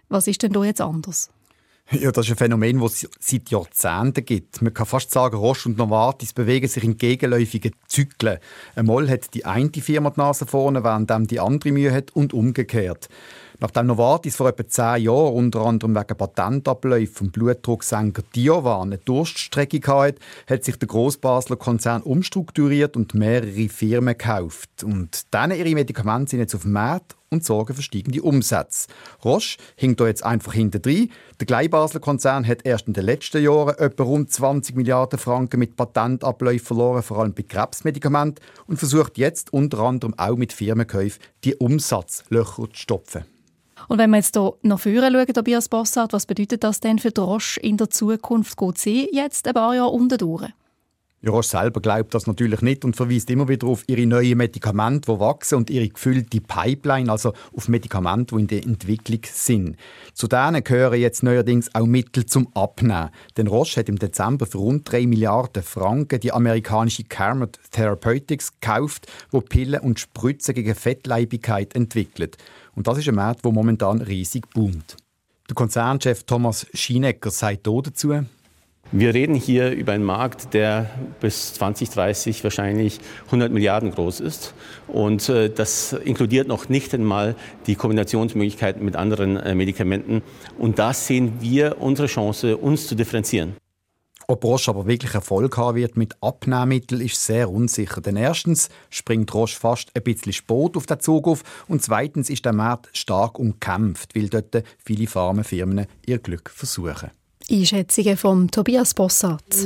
Was 0.07 0.27
ist 0.27 0.41
denn 0.41 0.53
da 0.53 0.63
jetzt 0.63 0.81
anders? 0.81 1.29
Ja, 1.99 2.11
das 2.11 2.27
ist 2.27 2.31
ein 2.33 2.37
Phänomen, 2.37 2.79
das 2.79 3.03
es 3.03 3.09
seit 3.19 3.49
Jahrzehnten 3.49 4.23
gibt. 4.23 4.61
Man 4.61 4.73
kann 4.73 4.85
fast 4.85 5.09
sagen, 5.11 5.37
Roche 5.37 5.69
und 5.69 5.77
Novartis 5.79 6.33
bewegen 6.33 6.67
sich 6.67 6.83
in 6.83 6.97
gegenläufigen 6.97 7.73
Zyklen. 7.87 8.37
Einmal 8.75 9.09
hat 9.09 9.33
die 9.33 9.45
eine 9.45 9.71
Firma 9.71 10.11
die 10.11 10.19
Nase 10.19 10.45
vorne, 10.45 10.83
während 10.83 11.31
die 11.31 11.39
andere 11.39 11.71
Mühe 11.71 11.91
hat 11.91 12.11
und 12.15 12.33
umgekehrt. 12.33 13.09
Nachdem 13.59 13.87
Novartis 13.87 14.35
vor 14.35 14.47
etwa 14.47 14.67
zehn 14.67 15.03
Jahren 15.03 15.33
unter 15.33 15.65
anderem 15.65 15.95
wegen 15.95 16.15
Patentabläufen 16.15 17.15
vom 17.15 17.31
Blutdrucksenker 17.31 18.21
Diovan 18.35 18.89
eine 18.89 18.99
Durststrecke 18.99 19.81
hatte, 19.85 20.19
hat 20.47 20.63
sich 20.63 20.77
der 20.77 20.87
Grossbasler 20.87 21.57
Konzern 21.57 22.03
umstrukturiert 22.03 22.95
und 22.95 23.15
mehrere 23.15 23.67
Firmen 23.67 24.17
gekauft. 24.17 24.83
Und 24.83 25.33
denen 25.33 25.57
ihre 25.57 25.73
Medikamente 25.73 26.31
sind 26.31 26.39
jetzt 26.39 26.55
auf 26.55 26.61
dem 26.61 26.71
Markt 26.71 27.15
und 27.31 27.43
sorgen 27.43 27.75
für 27.75 27.81
steigende 27.81 28.21
Umsätze. 28.21 28.87
Roche 29.23 29.57
hinkt 29.75 29.99
da 29.99 30.07
jetzt 30.07 30.23
einfach 30.23 30.53
hinter 30.53 30.79
drin. 30.79 31.11
Der 31.39 31.47
Gleibasler 31.47 31.99
Konzern 31.99 32.45
hat 32.47 32.65
erst 32.65 32.87
in 32.87 32.93
den 32.93 33.05
letzten 33.05 33.43
Jahren 33.43 33.77
etwa 33.77 34.03
rund 34.03 34.31
20 34.31 34.75
Milliarden 34.75 35.19
Franken 35.19 35.59
mit 35.59 35.75
Patentabläufen 35.75 36.65
verloren, 36.65 37.03
vor 37.03 37.19
allem 37.19 37.33
bei 37.33 37.43
Krebsmedikamenten, 37.43 38.43
und 38.67 38.77
versucht 38.77 39.17
jetzt 39.17 39.53
unter 39.53 39.79
anderem 39.79 40.13
auch 40.17 40.35
mit 40.35 40.53
Firmenkäufen 40.53 41.21
die 41.43 41.55
Umsatzlöcher 41.55 42.69
zu 42.71 42.79
stopfen. 42.79 43.25
Und 43.87 43.97
wenn 43.97 44.09
wir 44.09 44.17
jetzt 44.17 44.35
hier 44.35 44.53
nach 44.61 44.79
vorne 44.79 45.11
schauen, 45.11 45.33
Tobias 45.33 45.69
Bossart, 45.69 46.13
was 46.13 46.25
bedeutet 46.25 46.63
das 46.63 46.79
denn 46.79 46.99
für 46.99 47.11
die 47.11 47.21
Roche 47.21 47.59
in 47.61 47.77
der 47.77 47.89
Zukunft? 47.89 48.57
Geht 48.57 48.77
sie 48.77 49.09
jetzt 49.11 49.47
ein 49.47 49.53
paar 49.53 49.73
Jahre 49.73 49.89
unten 49.89 50.17
durch? 50.17 50.49
Roche 51.27 51.49
selber 51.49 51.81
glaubt 51.81 52.13
das 52.13 52.27
natürlich 52.27 52.61
nicht 52.61 52.85
und 52.85 52.95
verweist 52.95 53.29
immer 53.29 53.49
wieder 53.49 53.67
auf 53.67 53.83
ihre 53.87 54.05
neuen 54.05 54.37
Medikamente, 54.37 55.11
die 55.11 55.19
wachsen 55.19 55.55
und 55.55 55.69
ihre 55.69 55.89
gefüllte 55.89 56.39
Pipeline, 56.39 57.11
also 57.11 57.33
auf 57.53 57.67
Medikamente, 57.67 58.35
die 58.35 58.41
in 58.41 58.47
der 58.47 58.63
Entwicklung 58.63 59.19
sind. 59.23 59.75
Zu 60.13 60.27
denen 60.27 60.63
gehören 60.63 60.99
jetzt 60.99 61.21
neuerdings 61.21 61.75
auch 61.75 61.85
Mittel 61.85 62.25
zum 62.25 62.47
Abnehmen. 62.55 63.09
Denn 63.35 63.47
Roche 63.47 63.81
hat 63.81 63.89
im 63.89 63.99
Dezember 63.99 64.45
für 64.45 64.59
rund 64.59 64.89
3 64.89 65.07
Milliarden 65.07 65.61
Franken 65.61 66.21
die 66.21 66.31
amerikanische 66.31 67.03
Carmot 67.03 67.59
Therapeutics 67.71 68.53
gekauft, 68.59 69.07
wo 69.29 69.41
Pillen 69.41 69.81
und 69.81 69.99
Spritzen 69.99 70.55
gegen 70.55 70.73
Fettleibigkeit 70.73 71.75
entwickelt. 71.75 72.37
Und 72.75 72.87
das 72.87 72.97
ist 72.97 73.09
ein 73.09 73.15
Markt, 73.15 73.43
der 73.43 73.51
momentan 73.51 74.01
riesig 74.01 74.49
boomt. 74.51 74.95
Der 75.49 75.55
Konzernchef 75.55 76.23
Thomas 76.23 76.67
Schienecker 76.73 77.31
sagt 77.31 77.67
dazu, 77.67 78.13
wir 78.91 79.13
reden 79.13 79.35
hier 79.35 79.71
über 79.71 79.93
einen 79.93 80.03
Markt, 80.03 80.53
der 80.53 80.89
bis 81.19 81.53
2030 81.53 82.43
wahrscheinlich 82.43 82.99
100 83.27 83.51
Milliarden 83.51 83.91
groß 83.91 84.19
ist. 84.19 84.55
Und 84.87 85.29
äh, 85.29 85.49
das 85.49 85.93
inkludiert 85.93 86.47
noch 86.47 86.69
nicht 86.69 86.93
einmal 86.93 87.35
die 87.67 87.75
Kombinationsmöglichkeiten 87.75 88.83
mit 88.83 88.95
anderen 88.95 89.37
äh, 89.37 89.53
Medikamenten. 89.53 90.23
Und 90.57 90.79
da 90.79 90.93
sehen 90.93 91.33
wir 91.39 91.77
unsere 91.79 92.07
Chance, 92.07 92.57
uns 92.57 92.87
zu 92.87 92.95
differenzieren. 92.95 93.55
Ob 94.27 94.43
Roche 94.43 94.69
aber 94.69 94.85
wirklich 94.85 95.13
Erfolg 95.13 95.57
haben 95.57 95.75
wird 95.75 95.97
mit 95.97 96.15
Abnehmmitteln, 96.21 97.01
ist 97.01 97.23
sehr 97.23 97.49
unsicher. 97.49 98.01
Denn 98.01 98.15
erstens 98.15 98.69
springt 98.89 99.33
Roche 99.33 99.55
fast 99.59 99.89
ein 99.95 100.03
bisschen 100.03 100.33
spät 100.33 100.77
auf 100.77 100.85
den 100.85 100.99
Zug 100.99 101.27
auf 101.27 101.43
und 101.67 101.81
zweitens 101.81 102.29
ist 102.29 102.45
der 102.45 102.53
Markt 102.53 102.89
stark 102.95 103.39
umkämpft, 103.39 104.15
weil 104.15 104.29
dort 104.29 104.63
viele 104.77 105.07
Pharmafirmen 105.07 105.87
ihr 106.05 106.19
Glück 106.19 106.51
versuchen. 106.51 107.09
Einschätzungen 107.51 108.17
von 108.17 108.49
Tobias 108.49 108.93
Bossart. 108.93 109.65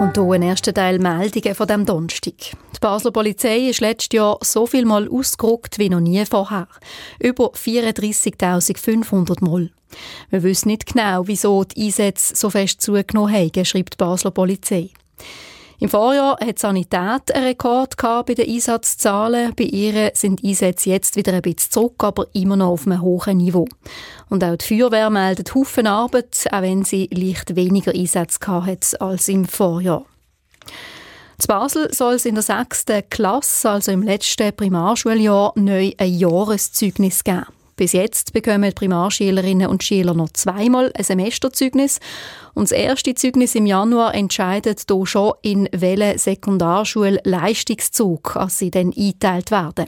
Und 0.00 0.16
hier 0.16 0.32
ein 0.32 0.42
erster 0.42 0.74
Teil 0.74 0.98
Meldungen 0.98 1.54
von 1.54 1.66
dem 1.66 1.86
Donnerstag. 1.86 2.34
Die 2.74 2.80
Basler 2.80 3.10
Polizei 3.10 3.68
ist 3.68 3.80
letztes 3.80 4.16
Jahr 4.16 4.38
so 4.42 4.66
viel 4.66 4.84
Mal 4.84 5.08
ausgerückt 5.08 5.78
wie 5.78 5.88
noch 5.88 6.00
nie 6.00 6.24
vorher. 6.26 6.68
Über 7.18 7.52
34.500 7.52 9.44
Mal. 9.44 9.70
Wir 10.30 10.42
wissen 10.42 10.68
nicht 10.68 10.86
genau, 10.86 11.26
wieso 11.26 11.64
die 11.64 11.86
Einsätze 11.86 12.36
so 12.36 12.50
fest 12.50 12.80
zugenommen 12.82 13.34
haben, 13.34 13.64
schreibt 13.64 13.94
die 13.94 13.98
Basler 13.98 14.30
Polizei. 14.30 14.90
Im 15.80 15.88
Vorjahr 15.88 16.36
hat 16.40 16.58
Sanität 16.58 17.32
einen 17.32 17.44
Rekord 17.44 17.96
bei 17.96 18.34
den 18.34 18.50
Einsatzzahlen. 18.50 19.54
Bei 19.54 19.62
ihr 19.62 20.10
sind 20.12 20.42
die 20.42 20.48
Einsätze 20.48 20.90
jetzt 20.90 21.14
wieder 21.14 21.32
ein 21.32 21.42
bisschen 21.42 21.70
zurück, 21.70 22.02
aber 22.02 22.26
immer 22.32 22.56
noch 22.56 22.70
auf 22.70 22.86
einem 22.86 23.00
hohen 23.00 23.36
Niveau. 23.36 23.64
Und 24.28 24.42
auch 24.42 24.56
die 24.56 24.66
Feuerwehr 24.66 25.08
meldet 25.08 25.54
Haufen 25.54 25.86
Arbeit, 25.86 26.46
auch 26.50 26.62
wenn 26.62 26.84
sie 26.84 27.08
leicht 27.12 27.54
weniger 27.54 27.92
Einsätze 27.92 28.40
hat 28.44 29.00
als 29.00 29.28
im 29.28 29.44
Vorjahr. 29.44 30.04
In 31.40 31.46
Basel 31.46 31.94
soll 31.94 32.14
es 32.14 32.24
in 32.24 32.34
der 32.34 32.42
sechsten 32.42 33.08
Klasse, 33.08 33.70
also 33.70 33.92
im 33.92 34.02
letzten 34.02 34.52
Primarschuljahr, 34.52 35.52
neu 35.54 35.92
ein 35.96 36.12
Jahreszeugnis 36.12 37.22
geben. 37.22 37.46
Bis 37.78 37.92
jetzt 37.92 38.32
bekommen 38.32 38.74
Primarschülerinnen 38.74 39.68
und 39.68 39.84
Schüler 39.84 40.12
noch 40.12 40.30
zweimal 40.30 40.90
ein 40.96 41.04
Semesterzeugnis. 41.04 42.00
Und 42.52 42.72
das 42.72 42.72
erste 42.72 43.14
Zeugnis 43.14 43.54
im 43.54 43.66
Januar 43.66 44.16
entscheidet 44.16 44.82
hier 44.90 45.06
schon, 45.06 45.34
in 45.42 45.68
welche 45.70 46.18
Sekundarschule 46.18 47.20
Leistungszug 47.22 48.34
als 48.34 48.58
sie 48.58 48.72
dann 48.72 48.92
eingeteilt 48.92 49.52
werden. 49.52 49.86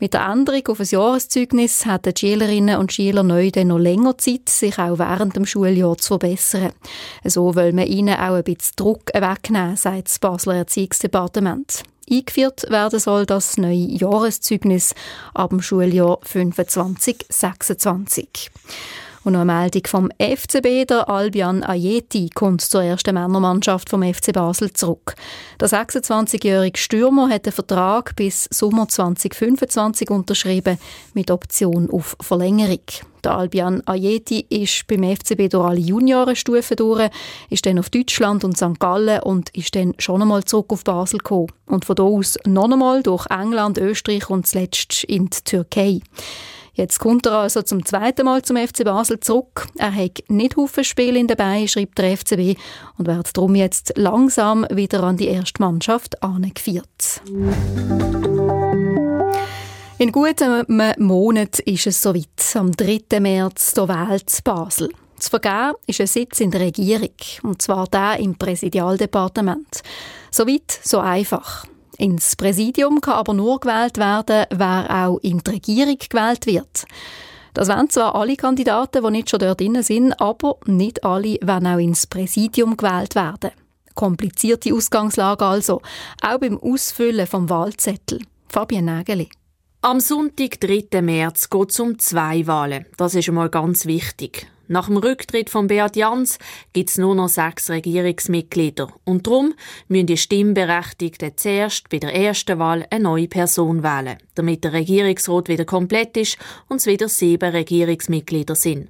Mit 0.00 0.14
der 0.14 0.26
Änderung 0.26 0.66
auf 0.68 0.80
ein 0.80 0.86
Jahreszeugnis 0.90 1.84
hatten 1.84 2.14
die 2.14 2.20
Schülerinnen 2.20 2.78
und 2.78 2.94
Schüler 2.94 3.22
neu 3.22 3.50
dann 3.50 3.66
noch 3.66 3.78
länger 3.78 4.16
Zeit, 4.16 4.48
sich 4.48 4.78
auch 4.78 4.98
während 4.98 5.36
dem 5.36 5.44
Schuljahr 5.44 5.98
zu 5.98 6.18
verbessern. 6.18 6.72
So 7.24 7.54
will 7.54 7.74
man 7.74 7.86
ihnen 7.86 8.14
auch 8.14 8.36
ein 8.36 8.42
bisschen 8.42 8.72
Druck 8.76 9.12
wegnehmen, 9.12 9.76
sagt 9.76 10.08
das 10.08 10.18
Basler 10.18 10.56
Erziehungsdepartement. 10.56 11.82
Eingeführt 12.10 12.68
werden 12.70 12.98
soll 12.98 13.26
das 13.26 13.58
neue 13.58 13.74
Jahreszeugnis 13.74 14.94
ab 15.34 15.50
dem 15.50 15.62
Schuljahr 15.62 16.18
25/26. 16.24 18.50
Und 19.24 19.34
noch 19.34 19.40
eine 19.42 19.52
Meldung 19.52 19.86
vom 19.86 20.10
FCB. 20.18 20.88
Der 20.88 21.08
Albion 21.08 21.62
Ayeti 21.62 22.28
kommt 22.28 22.60
zur 22.60 22.82
ersten 22.82 23.14
Männermannschaft 23.14 23.88
vom 23.88 24.02
FC 24.02 24.32
Basel 24.32 24.72
zurück. 24.72 25.14
Der 25.60 25.68
26-jährige 25.68 26.78
Stürmer 26.78 27.28
hat 27.28 27.46
den 27.46 27.52
Vertrag 27.52 28.16
bis 28.16 28.48
Sommer 28.50 28.88
2025 28.88 30.10
unterschrieben, 30.10 30.76
mit 31.14 31.30
Option 31.30 31.88
auf 31.90 32.16
Verlängerung. 32.20 32.80
Der 33.22 33.36
Albion 33.36 33.86
Ayeti 33.86 34.44
ist 34.48 34.88
beim 34.88 35.04
FCB 35.04 35.48
durch 35.50 35.64
alle 35.64 35.78
Juniorenstufen 35.78 36.76
durch, 36.76 37.08
ist 37.48 37.64
dann 37.64 37.78
auf 37.78 37.90
Deutschland 37.90 38.42
und 38.42 38.56
St. 38.56 38.80
Gallen 38.80 39.22
und 39.22 39.50
ist 39.50 39.76
dann 39.76 39.94
schon 39.98 40.22
einmal 40.22 40.42
zurück 40.42 40.72
auf 40.72 40.82
Basel 40.82 41.18
gekommen. 41.18 41.46
Und 41.66 41.84
von 41.84 41.94
dort 41.94 42.12
aus 42.12 42.38
noch 42.44 42.68
einmal 42.68 43.04
durch 43.04 43.26
England, 43.30 43.78
Österreich 43.78 44.28
und 44.28 44.48
zuletzt 44.48 45.04
in 45.04 45.30
die 45.30 45.44
Türkei. 45.44 46.00
Jetzt 46.74 47.00
kommt 47.00 47.26
er 47.26 47.32
also 47.32 47.60
zum 47.60 47.84
zweiten 47.84 48.24
Mal 48.24 48.42
zum 48.42 48.56
FC 48.56 48.84
Basel 48.84 49.20
zurück. 49.20 49.66
Er 49.76 49.94
hat 49.94 50.22
nicht 50.28 50.56
Haufen 50.56 50.84
Spiele 50.84 51.24
dabei, 51.26 51.66
schreibt 51.66 51.98
der 51.98 52.16
FCB, 52.16 52.58
und 52.96 53.06
wird 53.06 53.36
darum 53.36 53.54
jetzt 53.54 53.92
langsam 53.96 54.66
wieder 54.70 55.02
an 55.02 55.18
die 55.18 55.28
erste 55.28 55.60
Mannschaft 55.60 56.22
angeführt. 56.22 57.20
In 59.98 60.10
gutem 60.10 60.64
Monat 60.98 61.58
ist 61.60 61.86
es 61.86 62.00
soweit. 62.00 62.28
Am 62.54 62.72
3. 62.72 63.20
März 63.20 63.74
der 63.74 63.88
wählt 63.88 64.42
Basel. 64.42 64.88
Zu 65.18 65.30
vergeben 65.30 65.74
ist 65.86 66.00
ein 66.00 66.06
Sitz 66.06 66.40
in 66.40 66.50
der 66.50 66.62
Regierung, 66.62 67.14
und 67.42 67.62
zwar 67.62 67.86
der 67.86 68.18
im 68.18 68.34
Präsidialdepartement. 68.34 69.82
Soweit, 70.30 70.80
so 70.82 70.98
einfach. 70.98 71.66
Ins 72.02 72.34
Präsidium 72.34 73.00
kann 73.00 73.14
aber 73.14 73.32
nur 73.32 73.60
gewählt 73.60 73.96
werden, 73.96 74.46
wer 74.50 74.86
auch 74.90 75.18
in 75.18 75.38
die 75.38 75.50
Regierung 75.52 75.96
gewählt 75.96 76.46
wird. 76.46 76.84
Das 77.54 77.68
wollen 77.68 77.90
zwar 77.90 78.16
alle 78.16 78.34
Kandidaten, 78.34 79.04
die 79.04 79.10
nicht 79.12 79.30
schon 79.30 79.38
dort 79.38 79.60
drin 79.60 79.80
sind, 79.84 80.20
aber 80.20 80.56
nicht 80.66 81.04
alle 81.04 81.38
werden 81.42 81.68
auch 81.68 81.78
ins 81.78 82.08
Präsidium 82.08 82.76
gewählt 82.76 83.14
werden. 83.14 83.52
Komplizierte 83.94 84.74
Ausgangslage 84.74 85.44
also, 85.44 85.80
auch 86.20 86.38
beim 86.38 86.58
Ausfüllen 86.58 87.28
vom 87.28 87.48
Wahlzettel. 87.48 88.18
Fabian 88.48 88.86
Nägeli. 88.86 89.28
Am 89.82 90.00
Sonntag, 90.00 90.60
3. 90.60 91.02
März, 91.02 91.50
geht 91.50 91.70
es 91.70 91.78
um 91.78 92.00
zwei 92.00 92.44
Wahlen. 92.48 92.84
Das 92.96 93.14
ist 93.14 93.28
einmal 93.28 93.48
ganz 93.48 93.86
wichtig. 93.86 94.48
Nach 94.68 94.86
dem 94.86 94.96
Rücktritt 94.96 95.50
von 95.50 95.66
Beat 95.66 95.96
Jans 95.96 96.38
gibt 96.72 96.90
es 96.90 96.98
nur 96.98 97.14
noch 97.14 97.28
sechs 97.28 97.68
Regierungsmitglieder. 97.68 98.92
Und 99.04 99.26
darum 99.26 99.54
müssen 99.88 100.06
die 100.06 100.16
Stimmberechtigten 100.16 101.36
zuerst 101.36 101.88
bei 101.88 101.98
der 101.98 102.14
ersten 102.14 102.58
Wahl 102.58 102.86
eine 102.90 103.04
neue 103.04 103.28
Person 103.28 103.82
wählen, 103.82 104.18
damit 104.34 104.64
der 104.64 104.72
Regierungsrat 104.72 105.48
wieder 105.48 105.64
komplett 105.64 106.16
ist 106.16 106.38
und 106.68 106.76
es 106.76 106.86
wieder 106.86 107.08
sieben 107.08 107.50
Regierungsmitglieder 107.50 108.54
sind. 108.54 108.88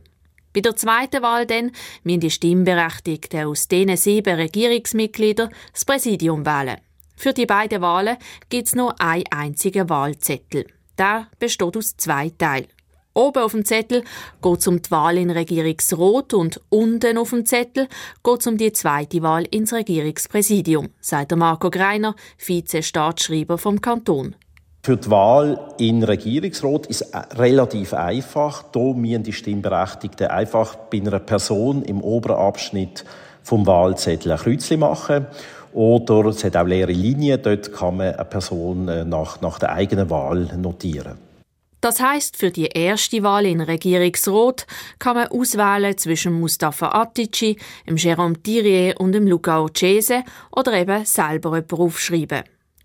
Bei 0.53 0.61
der 0.61 0.77
zweiten 0.77 1.23
Wahl 1.23 1.47
dann 1.47 1.73
müssen 2.05 2.21
die 2.21 2.31
Stimmberechtigten 2.31 3.47
aus 3.47 3.69
diesen 3.69 3.97
sieben 3.97 4.35
Regierungsmitgliedern 4.35 5.51
das 5.73 5.85
Präsidium 5.85 6.45
wählen. 6.45 6.77
Für 7.17 7.33
die 7.33 7.47
beiden 7.47 7.81
Wahlen 7.81 8.19
gibt 8.51 8.69
es 8.69 8.75
nur 8.75 9.01
einen 9.01 9.25
einzigen 9.31 9.89
Wahlzettel. 9.89 10.67
Der 10.99 11.29
besteht 11.39 11.77
aus 11.77 11.97
zwei 11.97 12.31
Teilen. 12.31 12.67
Oben 13.15 13.43
auf 13.43 13.53
dem 13.53 13.65
Zettel 13.65 14.05
geht 14.41 14.59
es 14.59 14.67
um 14.67 14.81
die 14.81 14.91
Wahl 14.91 15.19
in 15.19 15.31
Regierungsrat 15.31 16.33
und 16.33 16.61
unten 16.71 17.19
auf 17.19 17.31
dem 17.31 17.45
Zettel 17.45 17.89
geht 18.25 18.41
es 18.41 18.47
um 18.47 18.57
die 18.57 18.73
zweite 18.73 19.21
Wahl 19.23 19.45
ins 19.51 19.75
Regierungspräsidium, 19.75 20.89
sagt 21.01 21.37
Marco 21.37 21.69
Greiner, 21.69 22.15
Vize-Staatsschreiber 22.39 23.59
vom 23.59 23.83
Kanton. 23.83 24.35
Für 24.83 24.97
die 24.97 25.11
Wahl 25.11 25.61
in 25.79 26.03
Regierungsrat 26.03 26.87
ist 26.87 27.03
es 27.03 27.39
relativ 27.39 27.93
einfach. 27.93 28.65
Hier 28.73 28.95
müssen 28.95 29.23
die 29.23 29.33
Stimmberechtigten 29.33 30.29
einfach 30.29 30.75
bei 30.75 30.99
einer 30.99 31.19
Person 31.19 31.83
im 31.83 32.01
oberen 32.01 32.37
Abschnitt 32.37 33.05
vom 33.43 33.67
Wahlzettel 33.67 34.33
ein 34.33 34.39
Kreuzchen 34.39 34.81
machen. 34.81 35.27
Oder 35.75 36.31
es 36.31 36.43
hat 36.45 36.57
auch 36.57 36.67
leere 36.67 36.93
Linien, 36.93 37.41
dort 37.43 37.73
kann 37.73 37.99
man 37.99 38.15
eine 38.15 38.25
Person 38.25 38.89
äh, 38.89 39.05
nach, 39.05 39.41
nach 39.41 39.59
der 39.59 39.73
eigenen 39.73 40.11
Wahl 40.11 40.49
notieren. 40.57 41.32
Das 41.83 42.01
heißt, 42.01 42.37
für 42.37 42.53
die 42.53 42.67
erste 42.67 43.25
Wahl 43.25 43.45
in 43.45 43.61
Regierungsrat 43.61 44.69
kann 45.01 45.17
man 45.17 45.27
auswählen 45.27 45.99
zwischen 45.99 46.33
Mustafa 46.33 46.93
Atici, 46.93 47.59
dem 47.89 47.97
Jérôme 47.97 48.41
Thirier 48.41 49.01
und 49.01 49.11
dem 49.11 49.27
Luca 49.27 49.61
Ocese 49.61 50.23
oder 50.53 50.75
eben 50.75 51.05
selber 51.05 51.57
jemanden 51.57 51.75
aufschreiben. 51.75 52.45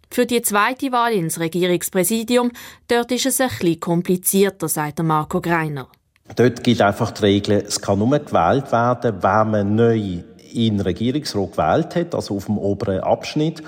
Für 0.09 0.25
die 0.25 0.41
zweite 0.41 0.91
Wahl 0.91 1.13
ins 1.13 1.39
Regierungspräsidium, 1.39 2.51
dort 2.87 3.11
ist 3.11 3.27
es 3.27 3.39
ein 3.39 3.79
komplizierter, 3.79 4.67
sagt 4.67 5.03
Marco 5.03 5.41
Greiner. 5.41 5.89
Dort 6.35 6.63
gibt 6.63 6.81
einfach 6.81 7.11
die 7.11 7.21
Regel, 7.21 7.65
es 7.67 7.79
kann 7.79 7.99
nur 7.99 8.17
gewählt 8.17 8.71
werden, 8.71 9.21
wenn 9.21 9.51
man 9.51 9.75
neu 9.75 10.23
in 10.51 10.79
Regierungsrat 10.79 11.51
gewählt 11.51 11.95
hat, 11.95 12.15
also 12.15 12.37
auf 12.37 12.45
dem 12.45 12.57
oberen 12.57 13.01
Abschnitt, 13.01 13.61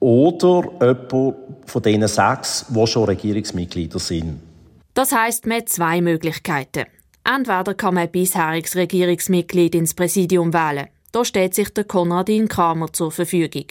oder 0.00 0.62
jemand 0.80 1.36
von 1.66 1.82
diesen 1.82 2.08
sechs, 2.08 2.66
die 2.68 2.86
schon 2.86 3.04
Regierungsmitglieder 3.04 3.98
sind. 3.98 4.40
Das 4.94 5.12
heisst, 5.12 5.46
man 5.46 5.58
hat 5.58 5.68
zwei 5.68 6.00
Möglichkeiten. 6.00 6.86
Entweder 7.24 7.74
kann 7.74 7.94
man 7.94 8.04
ein 8.04 8.10
bisheriges 8.10 8.74
Regierungsmitglied 8.74 9.74
ins 9.74 9.94
Präsidium 9.94 10.54
wählen. 10.54 10.88
Da 11.12 11.24
steht 11.24 11.54
sich 11.54 11.72
der 11.72 11.84
Konradin 11.84 12.48
Kramer 12.48 12.92
zur 12.92 13.10
Verfügung. 13.10 13.66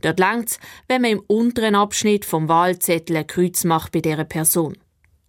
Dort 0.00 0.18
längt 0.18 0.58
wenn 0.88 1.02
man 1.02 1.10
im 1.12 1.22
unteren 1.26 1.74
Abschnitt 1.74 2.24
vom 2.24 2.48
Wahlzettel 2.48 3.16
ein 3.16 3.26
Kreuz 3.26 3.64
macht 3.64 3.92
bei 3.92 4.00
dieser 4.00 4.24
Person. 4.24 4.76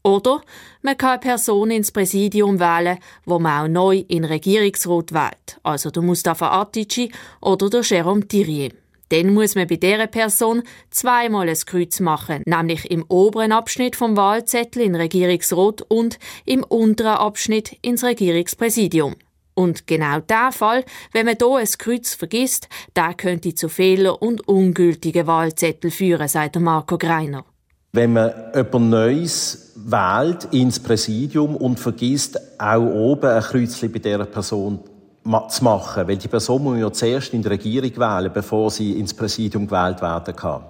Oder 0.03 0.41
man 0.81 0.97
kann 0.97 1.11
eine 1.11 1.19
Person 1.19 1.69
ins 1.69 1.91
Präsidium 1.91 2.59
wählen, 2.59 2.97
wo 3.25 3.37
man 3.37 3.65
auch 3.65 3.67
neu 3.67 4.03
in 4.07 4.25
Regierungsrat 4.25 5.13
wählt, 5.13 5.59
also 5.61 5.91
der 5.91 6.01
Mustafa 6.01 6.59
Atici 6.59 7.11
oder 7.39 7.69
der 7.69 7.81
Jérôme 7.81 8.27
Thirier. 8.27 8.71
Dann 9.11 9.33
muss 9.33 9.55
man 9.55 9.67
bei 9.67 9.75
dieser 9.75 10.07
Person 10.07 10.63
zweimal 10.89 11.49
ein 11.49 11.57
Kreuz 11.65 11.99
machen, 11.99 12.43
nämlich 12.45 12.89
im 12.89 13.03
oberen 13.09 13.51
Abschnitt 13.51 13.97
vom 13.97 14.15
Wahlzettel 14.15 14.83
in 14.83 14.95
Regierungsrat 14.95 15.81
und 15.89 16.17
im 16.45 16.63
unteren 16.63 17.17
Abschnitt 17.17 17.77
ins 17.81 18.05
Regierungspräsidium. 18.05 19.15
Und 19.53 19.85
genau 19.85 20.21
der 20.21 20.53
Fall, 20.53 20.85
wenn 21.11 21.25
man 21.25 21.35
hier 21.37 21.55
ein 21.57 21.67
Kreuz 21.77 22.13
vergisst, 22.13 22.69
der 22.95 23.13
könnte 23.13 23.53
zu 23.53 23.67
Fehler 23.67 24.21
und 24.21 24.47
ungültigen 24.47 25.27
Wahlzettel 25.27 25.91
führen, 25.91 26.29
sagt 26.29 26.57
Marco 26.57 26.97
Greiner. 26.97 27.43
Wenn 27.91 28.13
man 28.13 28.31
jemand 28.55 28.89
Neues 28.89 29.73
wählt 29.75 30.47
ins 30.51 30.79
Präsidium 30.79 31.57
und 31.57 31.81
vergisst 31.81 32.39
auch 32.57 32.79
oben 32.79 33.29
ein 33.29 33.43
Kreuzchen 33.43 33.91
bei 33.91 33.99
dieser 33.99 34.23
Person 34.25 34.79
zu 35.23 35.63
machen, 35.63 36.07
weil 36.07 36.17
die 36.17 36.27
Person 36.27 36.63
muss 36.63 36.79
ja 36.79 36.91
zuerst 36.91 37.33
in 37.33 37.41
die 37.41 37.47
Regierung 37.47 37.95
wählen, 37.97 38.31
bevor 38.33 38.71
sie 38.71 38.93
ins 38.93 39.13
Präsidium 39.13 39.67
gewählt 39.67 40.01
werden 40.01 40.35
kann. 40.35 40.63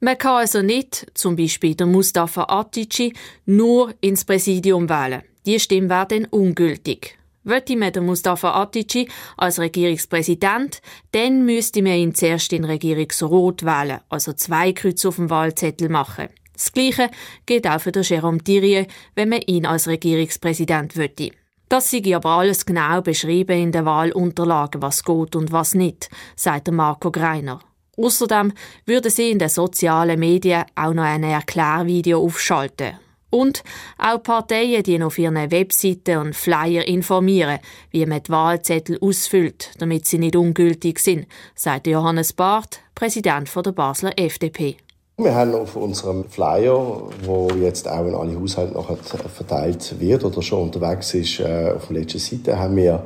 Man 0.00 0.18
kann 0.18 0.38
also 0.38 0.62
nicht, 0.62 1.06
zum 1.14 1.36
Beispiel 1.36 1.76
der 1.76 1.86
Mustafa 1.86 2.44
Atici, 2.48 3.12
nur 3.46 3.94
ins 4.00 4.24
Präsidium 4.24 4.88
wählen. 4.88 5.22
Die 5.46 5.60
Stimme 5.60 5.88
wäre 5.88 6.06
dann 6.06 6.24
ungültig. 6.26 7.16
Wollte 7.44 7.76
man 7.76 7.92
den 7.92 8.06
Mustafa 8.06 8.50
Atici 8.62 9.08
als 9.36 9.58
Regierungspräsident, 9.58 10.80
dann 11.12 11.44
müsste 11.44 11.82
man 11.82 11.92
ihn 11.92 12.14
zuerst 12.14 12.52
in 12.52 12.64
Regierungsrat 12.64 13.64
wählen, 13.64 14.00
also 14.08 14.32
zwei 14.32 14.72
Kreuze 14.72 15.08
auf 15.08 15.16
dem 15.16 15.30
Wahlzettel 15.30 15.88
machen. 15.88 16.28
Das 16.52 16.72
Gleiche 16.72 17.10
gilt 17.46 17.66
auch 17.66 17.80
für 17.80 17.92
den 17.92 18.04
Jérôme 18.04 18.42
Thirier, 18.42 18.86
wenn 19.14 19.28
man 19.28 19.42
ihn 19.42 19.66
als 19.66 19.88
Regierungspräsident 19.88 20.96
wollte. 20.96 21.30
Das 21.72 21.90
sei 21.90 22.14
aber 22.14 22.28
alles 22.28 22.66
genau 22.66 23.00
beschrieben 23.00 23.58
in 23.58 23.72
den 23.72 23.86
Wahlunterlagen, 23.86 24.82
was 24.82 25.02
geht 25.02 25.34
und 25.34 25.52
was 25.52 25.74
nicht, 25.74 26.10
sagt 26.36 26.70
Marco 26.70 27.10
Greiner. 27.10 27.60
Außerdem 27.96 28.52
würde 28.84 29.08
sie 29.08 29.30
in 29.30 29.38
den 29.38 29.48
sozialen 29.48 30.20
Medien 30.20 30.66
auch 30.74 30.92
noch 30.92 31.04
ein 31.04 31.22
Erklärvideo 31.24 32.22
aufschalten. 32.22 32.98
Und 33.30 33.64
auch 33.96 34.22
Parteien, 34.22 34.82
die 34.82 35.02
auf 35.02 35.16
ihren 35.16 35.50
Webseiten 35.50 36.18
und 36.18 36.36
Flyer 36.36 36.86
informieren, 36.86 37.58
wie 37.90 38.04
man 38.04 38.22
die 38.22 38.30
Wahlzettel 38.30 38.98
ausfüllt, 39.00 39.70
damit 39.78 40.04
sie 40.04 40.18
nicht 40.18 40.36
ungültig 40.36 40.98
sind, 40.98 41.26
sagt 41.54 41.86
Johannes 41.86 42.34
Barth, 42.34 42.80
Präsident 42.94 43.50
der 43.56 43.72
Basler 43.72 44.12
FDP. 44.18 44.76
Wir 45.18 45.34
haben 45.34 45.54
auf 45.54 45.76
unserem 45.76 46.24
Flyer, 46.24 47.10
wo 47.24 47.48
jetzt 47.60 47.86
auch 47.86 48.06
in 48.06 48.14
alle 48.14 48.40
Haushalte 48.40 48.72
noch 48.72 48.96
verteilt 48.98 50.00
wird 50.00 50.24
oder 50.24 50.40
schon 50.40 50.62
unterwegs 50.62 51.12
ist, 51.14 51.38
äh, 51.38 51.72
auf 51.76 51.88
der 51.88 51.98
letzten 51.98 52.18
Seite, 52.18 52.58
haben 52.58 52.76
wir 52.76 53.04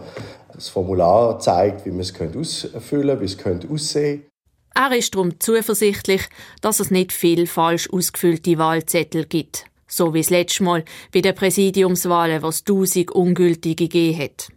das 0.53 0.69
Formular 0.69 1.35
gezeigt, 1.35 1.85
wie 1.85 1.91
man 1.91 2.01
es 2.01 2.13
ausfüllen 2.13 3.09
könnte, 3.09 3.21
wie 3.21 3.25
es 3.25 3.39
könnte 3.39 3.69
aussehen 3.69 4.23
Er 4.75 4.97
ist 4.97 5.15
darum 5.15 5.39
zuversichtlich, 5.41 6.23
dass 6.61 6.81
es 6.81 6.91
nicht 6.91 7.13
viel 7.13 7.47
falsch 7.47 7.91
ausgefüllte 7.91 8.57
Wahlzettel 8.57 9.27
gibt. 9.27 9.67
So 9.89 10.15
wie 10.15 10.21
das 10.21 10.31
letzte 10.31 10.63
Mal 10.63 10.85
bei 11.13 11.21
den 11.21 11.35
Präsidiumswahlen, 11.35 12.43
was 12.43 12.65
tausend 12.65 13.11
ungültige 13.11 13.75
gegeben 13.75 14.19
hat. 14.19 14.49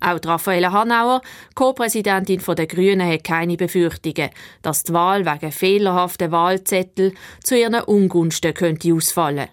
Auch 0.00 0.18
Raffaella 0.24 0.72
Hanauer, 0.72 1.22
Co-Präsidentin 1.54 2.40
der 2.46 2.66
Grünen, 2.66 3.10
hat 3.10 3.24
keine 3.24 3.56
Befürchtungen, 3.56 4.30
dass 4.62 4.84
die 4.84 4.92
Wahl 4.92 5.24
wegen 5.24 5.52
fehlerhafter 5.52 6.30
Wahlzettel 6.30 7.14
zu 7.42 7.58
ihren 7.58 7.82
Ungunsten 7.82 8.54
könnte 8.54 8.92
ausfallen 8.92 9.48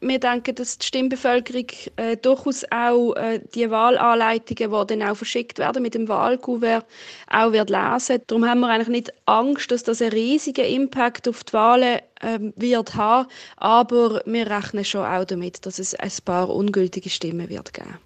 wir 0.00 0.18
denken, 0.18 0.54
dass 0.54 0.78
die 0.78 0.86
Stimmbevölkerung 0.86 1.66
äh, 1.96 2.16
durchaus 2.16 2.64
auch 2.70 3.14
äh, 3.14 3.40
die 3.54 3.70
Wahlanleitungen, 3.70 4.70
die 4.70 4.86
dann 4.86 5.08
auch 5.08 5.16
verschickt 5.16 5.58
werden 5.58 5.82
mit 5.82 5.94
dem 5.94 6.08
Wahlkuvert, 6.08 6.86
auch 7.28 7.52
wird 7.52 7.70
lesen. 7.70 8.20
Darum 8.26 8.46
haben 8.46 8.60
wir 8.60 8.68
eigentlich 8.68 8.88
nicht 8.88 9.12
Angst, 9.26 9.70
dass 9.70 9.82
das 9.82 10.00
einen 10.00 10.12
riesigen 10.12 10.64
Impact 10.64 11.28
auf 11.28 11.44
die 11.44 11.52
Wahlen 11.52 12.00
äh, 12.20 12.38
wird 12.56 12.94
haben, 12.94 13.28
aber 13.56 14.22
wir 14.24 14.50
rechnen 14.50 14.84
schon 14.84 15.04
auch 15.04 15.24
damit, 15.24 15.66
dass 15.66 15.78
es 15.78 15.94
ein 15.94 16.10
paar 16.24 16.48
ungültige 16.48 17.10
Stimmen 17.10 17.48
wird 17.48 17.74
geben. 17.74 17.98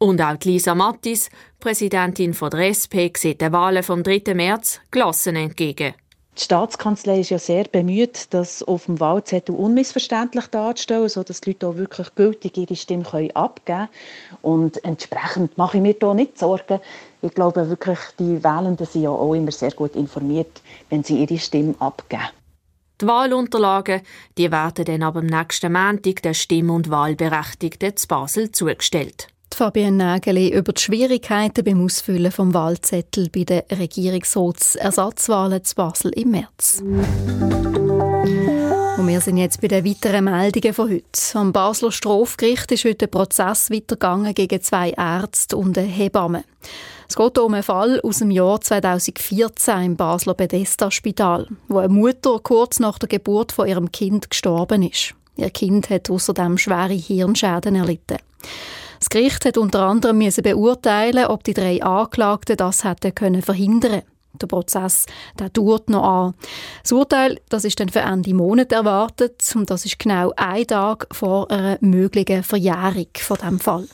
Und 0.00 0.20
auch 0.20 0.36
Lisa 0.44 0.76
Mattis, 0.76 1.28
Präsidentin 1.58 2.32
von 2.32 2.50
der 2.50 2.68
SP, 2.70 3.10
sieht 3.16 3.40
den 3.40 3.52
Wahlen 3.52 3.82
vom 3.82 4.04
3. 4.04 4.32
März 4.32 4.80
gelassen 4.92 5.34
entgegen. 5.34 5.94
Die 6.36 6.44
Staatskanzlei 6.44 7.18
ist 7.18 7.30
ja 7.30 7.38
sehr 7.40 7.64
bemüht, 7.64 8.32
das 8.32 8.62
auf 8.62 8.84
dem 8.84 9.00
Wahlzettel 9.00 9.56
unmissverständlich 9.56 10.46
darzustellen, 10.46 11.08
sodass 11.08 11.40
die 11.40 11.50
Leute 11.50 11.66
auch 11.66 11.76
wirklich 11.76 12.14
gültig 12.14 12.56
ihre 12.56 12.76
Stimme 12.76 13.04
abgeben 13.34 13.64
können. 13.64 13.88
Und 14.42 14.84
entsprechend 14.84 15.58
mache 15.58 15.78
ich 15.78 15.82
mir 15.82 15.94
da 15.94 16.14
nicht 16.14 16.38
Sorgen. 16.38 16.78
Ich 17.22 17.34
glaube 17.34 17.68
wirklich, 17.68 17.98
die 18.20 18.44
Wählenden 18.44 18.86
sind 18.86 19.02
ja 19.02 19.10
auch 19.10 19.34
immer 19.34 19.50
sehr 19.50 19.72
gut 19.72 19.96
informiert, 19.96 20.62
wenn 20.90 21.02
sie 21.02 21.24
ihre 21.24 21.40
Stimme 21.40 21.74
abgeben. 21.80 22.28
Die 23.00 23.06
Wahlunterlagen 23.08 24.02
die 24.36 24.52
werden 24.52 24.84
dann 24.84 25.02
aber 25.02 25.18
am 25.18 25.26
nächsten 25.26 25.72
Montag 25.72 26.22
der 26.22 26.34
Stimm- 26.34 26.70
und 26.70 26.88
Wahlberechtigten 26.88 27.96
zu 27.96 28.06
Basel 28.06 28.52
zugestellt. 28.52 29.26
Fabienne 29.56 29.96
Nageli 29.96 30.50
über 30.50 30.72
die 30.72 30.80
Schwierigkeiten 30.80 31.64
beim 31.64 31.84
Ausfüllen 31.84 32.30
vom 32.32 32.54
Wahlzettel 32.54 33.28
bei 33.30 33.44
den 33.44 33.62
Regierungsratsersatzwahlen 33.70 35.64
zu 35.64 35.74
Basel 35.74 36.10
im 36.12 36.30
März. 36.30 36.82
Und 38.98 39.06
wir 39.06 39.20
sind 39.20 39.36
jetzt 39.36 39.60
bei 39.60 39.68
den 39.68 39.84
weiteren 39.84 40.24
Meldungen 40.24 40.74
von 40.74 40.90
heute. 40.90 41.04
Am 41.34 41.52
Basler 41.52 41.92
Strafgericht 41.92 42.72
ist 42.72 42.84
heute 42.84 43.06
ein 43.06 43.10
Prozess 43.10 43.70
weitergegangen 43.70 44.34
gegen 44.34 44.60
zwei 44.60 44.90
Ärzte 44.90 45.56
und 45.56 45.78
eine 45.78 45.86
Hebamme. 45.86 46.44
Es 47.08 47.16
geht 47.16 47.38
um 47.38 47.54
einen 47.54 47.62
Fall 47.62 48.00
aus 48.02 48.18
dem 48.18 48.30
Jahr 48.30 48.60
2014 48.60 49.82
im 49.82 49.96
Basler 49.96 50.34
Bethesda-Spital, 50.34 51.48
wo 51.68 51.78
eine 51.78 51.88
Mutter 51.88 52.38
kurz 52.42 52.80
nach 52.80 52.98
der 52.98 53.08
Geburt 53.08 53.52
von 53.52 53.66
ihrem 53.66 53.90
Kind 53.92 54.28
gestorben 54.30 54.82
ist. 54.82 55.14
Ihr 55.36 55.50
Kind 55.50 55.88
hat 55.88 56.10
außerdem 56.10 56.58
schwere 56.58 56.92
Hirnschäden 56.92 57.76
erlitten. 57.76 58.18
Das 58.98 59.08
Gericht 59.10 59.44
hat 59.44 59.58
unter 59.58 59.80
anderem 59.80 60.18
beurteilen, 60.18 61.26
ob 61.26 61.44
die 61.44 61.54
drei 61.54 61.82
Anklagten 61.82 62.56
das 62.56 62.84
hätten 62.84 63.14
können 63.14 63.42
verhindern. 63.42 64.02
Der 64.40 64.46
Prozess 64.46 65.06
der 65.38 65.50
dauert 65.50 65.90
noch 65.90 66.04
an. 66.04 66.34
Das 66.82 66.92
Urteil 66.92 67.40
das 67.48 67.64
ist 67.64 67.80
dann 67.80 67.88
für 67.88 68.00
Ende 68.00 68.34
Monat 68.34 68.72
erwartet 68.72 69.42
und 69.54 69.70
das 69.70 69.84
ist 69.84 69.98
genau 69.98 70.32
ein 70.36 70.66
Tag 70.66 71.06
vor 71.12 71.50
einer 71.50 71.78
möglichen 71.80 72.42
Verjährung 72.42 73.08
von 73.18 73.38
dem 73.38 73.58
Fall. 73.58 73.88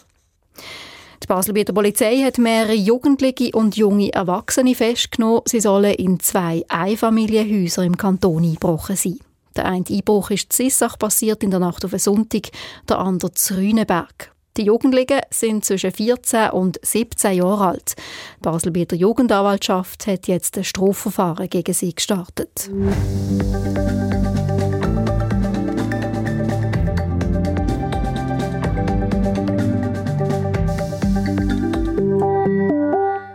Die 1.23 1.27
Baselbieter 1.27 1.73
Polizei 1.73 2.19
hat 2.23 2.37
mehrere 2.37 2.75
Jugendliche 2.75 3.53
und 3.53 3.77
junge 3.77 4.13
Erwachsene 4.13 4.75
festgenommen. 4.75 5.41
Sie 5.47 5.61
sollen 5.61 5.95
in 5.95 6.21
zwei 6.21 6.65
Einfamilienhäuser 6.69 7.83
im 7.83 7.97
Kanton 7.97 8.45
eingebrochen 8.45 8.97
sein. 8.97 9.21
Der 9.57 9.65
eine 9.65 9.85
Einbruch 9.89 10.31
ist 10.31 10.53
in 10.59 10.69
Sissach 10.69 10.99
passiert 10.99 11.43
in 11.43 11.51
der 11.51 11.61
Nacht 11.61 11.85
auf 11.85 11.93
den 11.93 12.01
Sonntag, 12.01 12.51
der 12.89 12.99
andere 12.99 13.33
zu 13.33 13.55
Rüneberg. 13.55 14.34
Die 14.57 14.67
Jugendlichen 14.67 15.19
sind 15.31 15.65
zwischen 15.65 15.91
14 15.91 16.51
und 16.51 16.79
17 16.81 17.39
Jahre 17.39 17.69
alt. 17.71 17.95
Die 18.39 18.43
Baselbieter 18.43 18.95
Jugendanwaltschaft 18.95 20.07
hat 20.07 20.29
jetzt 20.29 20.57
ein 20.57 20.63
Strafverfahren 20.63 21.49
gegen 21.49 21.75
sie 21.75 21.93
gestartet. 21.93 22.71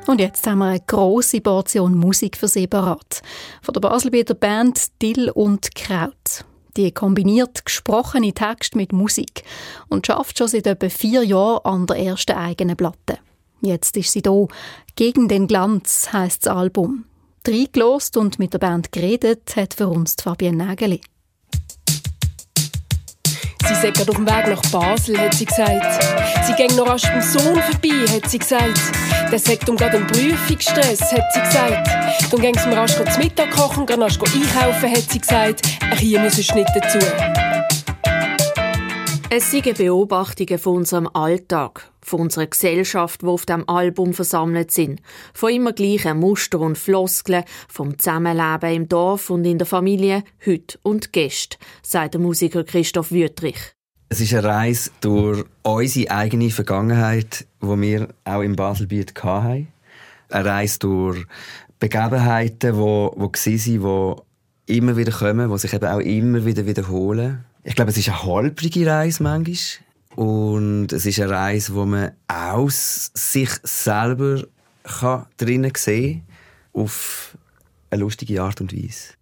Und 0.08 0.22
jetzt 0.22 0.48
haben 0.48 0.60
wir 0.60 0.66
eine 0.66 0.80
große 0.80 1.42
Portion 1.42 1.96
Musik 1.96 2.38
für 2.38 2.48
Sie 2.48 2.66
parat. 2.66 3.22
Von 3.62 3.74
der 3.74 3.82
Baselbieter 3.82 4.36
Band 4.36 5.02
Dill 5.02 5.30
und 5.30 5.76
Kraut. 5.76 6.46
Die 6.78 6.92
kombiniert 6.92 7.66
gesprochene 7.66 8.34
Text 8.34 8.76
mit 8.76 8.94
Musik 8.94 9.44
und 9.88 10.06
schafft 10.06 10.38
schon 10.38 10.48
seit 10.48 10.68
etwa 10.68 10.90
vier 10.90 11.24
Jahren 11.24 11.66
an 11.66 11.88
der 11.88 11.98
ersten 11.98 12.38
eigenen 12.38 12.78
Platte. 12.78 13.20
Jetzt 13.62 13.98
ist 13.98 14.12
sie 14.12 14.22
da. 14.22 14.48
Gegen 14.96 15.28
den 15.28 15.48
Glanz 15.48 16.10
heißt 16.14 16.46
das 16.46 16.54
Album. 16.56 17.06
reingelost 17.48 18.18
und 18.18 18.38
mit 18.38 18.54
der 18.54 18.60
Band 18.60 18.92
geredet 18.92 19.56
hat 19.56 19.74
für 19.74 19.88
uns 19.88 20.16
Fabienne 20.22 20.66
Nägeli. 20.68 21.02
Sie 23.70 23.76
sei 23.76 23.90
auf 23.90 24.16
dem 24.16 24.26
Weg 24.26 24.48
nach 24.48 24.62
Basel, 24.72 25.16
hat 25.20 25.36
sie 25.36 25.46
gesagt. 25.46 26.04
Sie 26.44 26.54
ging 26.54 26.76
noch 26.76 26.88
rasch 26.88 27.04
beim 27.04 27.22
Sohn 27.22 27.62
vorbei, 27.62 28.12
hat 28.12 28.28
sie 28.28 28.40
gesagt. 28.40 28.82
Der 29.32 29.38
sagt 29.38 29.70
um 29.70 29.78
gerade 29.78 29.98
einen 29.98 30.08
Prüfungsstress, 30.08 31.02
hat 31.12 31.32
sie 31.34 31.40
gesagt. 31.40 31.88
Dann 32.32 32.42
ging 32.42 32.58
sie 32.58 32.70
rasch 32.70 32.96
zum 32.96 33.06
Mittag 33.20 33.52
kochen, 33.52 33.86
dann 33.86 34.02
rasch 34.02 34.18
einkaufen, 34.18 34.90
hat 34.90 35.12
sie 35.12 35.20
gesagt. 35.20 35.62
Hier 36.00 36.20
müssen 36.20 36.56
nicht 36.56 36.70
dazu. 36.74 36.98
Es 39.32 39.52
sind 39.52 39.78
Beobachtungen 39.78 40.58
von 40.58 40.78
unserem 40.78 41.08
Alltag, 41.14 41.92
von 42.02 42.22
unserer 42.22 42.48
Gesellschaft, 42.48 43.22
die 43.22 43.28
auf 43.28 43.46
dem 43.46 43.70
Album 43.70 44.16
versammelt 44.16 44.72
sind, 44.72 45.04
von 45.36 45.54
immer 45.54 45.72
gleichen 45.72 46.20
Muster 46.20 46.60
und 46.60 46.80
Floskeln, 46.80 47.44
vom 47.68 48.00
Zusammenleben 48.00 48.74
im 48.74 48.90
Dorf 48.90 49.30
und 49.30 49.46
in 49.46 49.60
der 49.60 49.68
Familie, 49.68 50.24
heute 50.44 50.80
und 50.82 51.14
Gäste, 51.14 51.60
sagt 51.84 52.16
der 52.16 52.22
Musiker 52.22 52.64
Christoph 52.64 53.12
Wüttrich. 53.12 53.76
Es 54.10 54.20
ist 54.20 54.34
eine 54.34 54.46
Reise 54.46 54.90
durch 55.02 55.46
unsere 55.62 56.10
eigene 56.10 56.50
Vergangenheit, 56.50 57.46
die 57.62 57.82
wir 57.82 58.08
auch 58.24 58.42
im 58.42 58.56
Baselbiet 58.56 59.14
hatten. 59.22 59.68
Eine 60.30 60.46
Reise 60.46 60.80
durch 60.80 61.24
Begebenheiten, 61.78 62.74
die, 62.74 63.62
die 63.62 63.84
waren, 63.84 64.22
die 64.66 64.76
immer 64.76 64.98
wieder 64.98 65.12
kommen, 65.12 65.52
die 65.52 65.58
sich 65.60 65.74
eben 65.74 65.86
auch 65.86 66.00
immer 66.00 66.44
wieder 66.44 66.66
wiederholen 66.66 67.46
ich 67.64 67.76
glaube, 67.76 67.92
es 67.92 67.98
ist 67.98 68.10
eine 68.10 68.24
holprige 68.24 68.86
Reise 68.86 69.24
manchmal. 69.24 69.58
Und 70.16 70.92
es 70.92 71.06
ist 71.06 71.20
eine 71.20 71.30
Reise, 71.30 71.76
wo 71.76 71.86
man 71.86 72.12
aus 72.28 73.12
sich 73.14 73.50
selber 73.64 74.44
kann 74.84 75.26
drinnen 75.38 75.72
sehen 75.78 76.26
kann, 76.74 76.84
auf 76.84 77.38
eine 77.90 78.02
lustige 78.02 78.42
Art 78.42 78.60
und 78.62 78.74
Weise. 78.76 79.14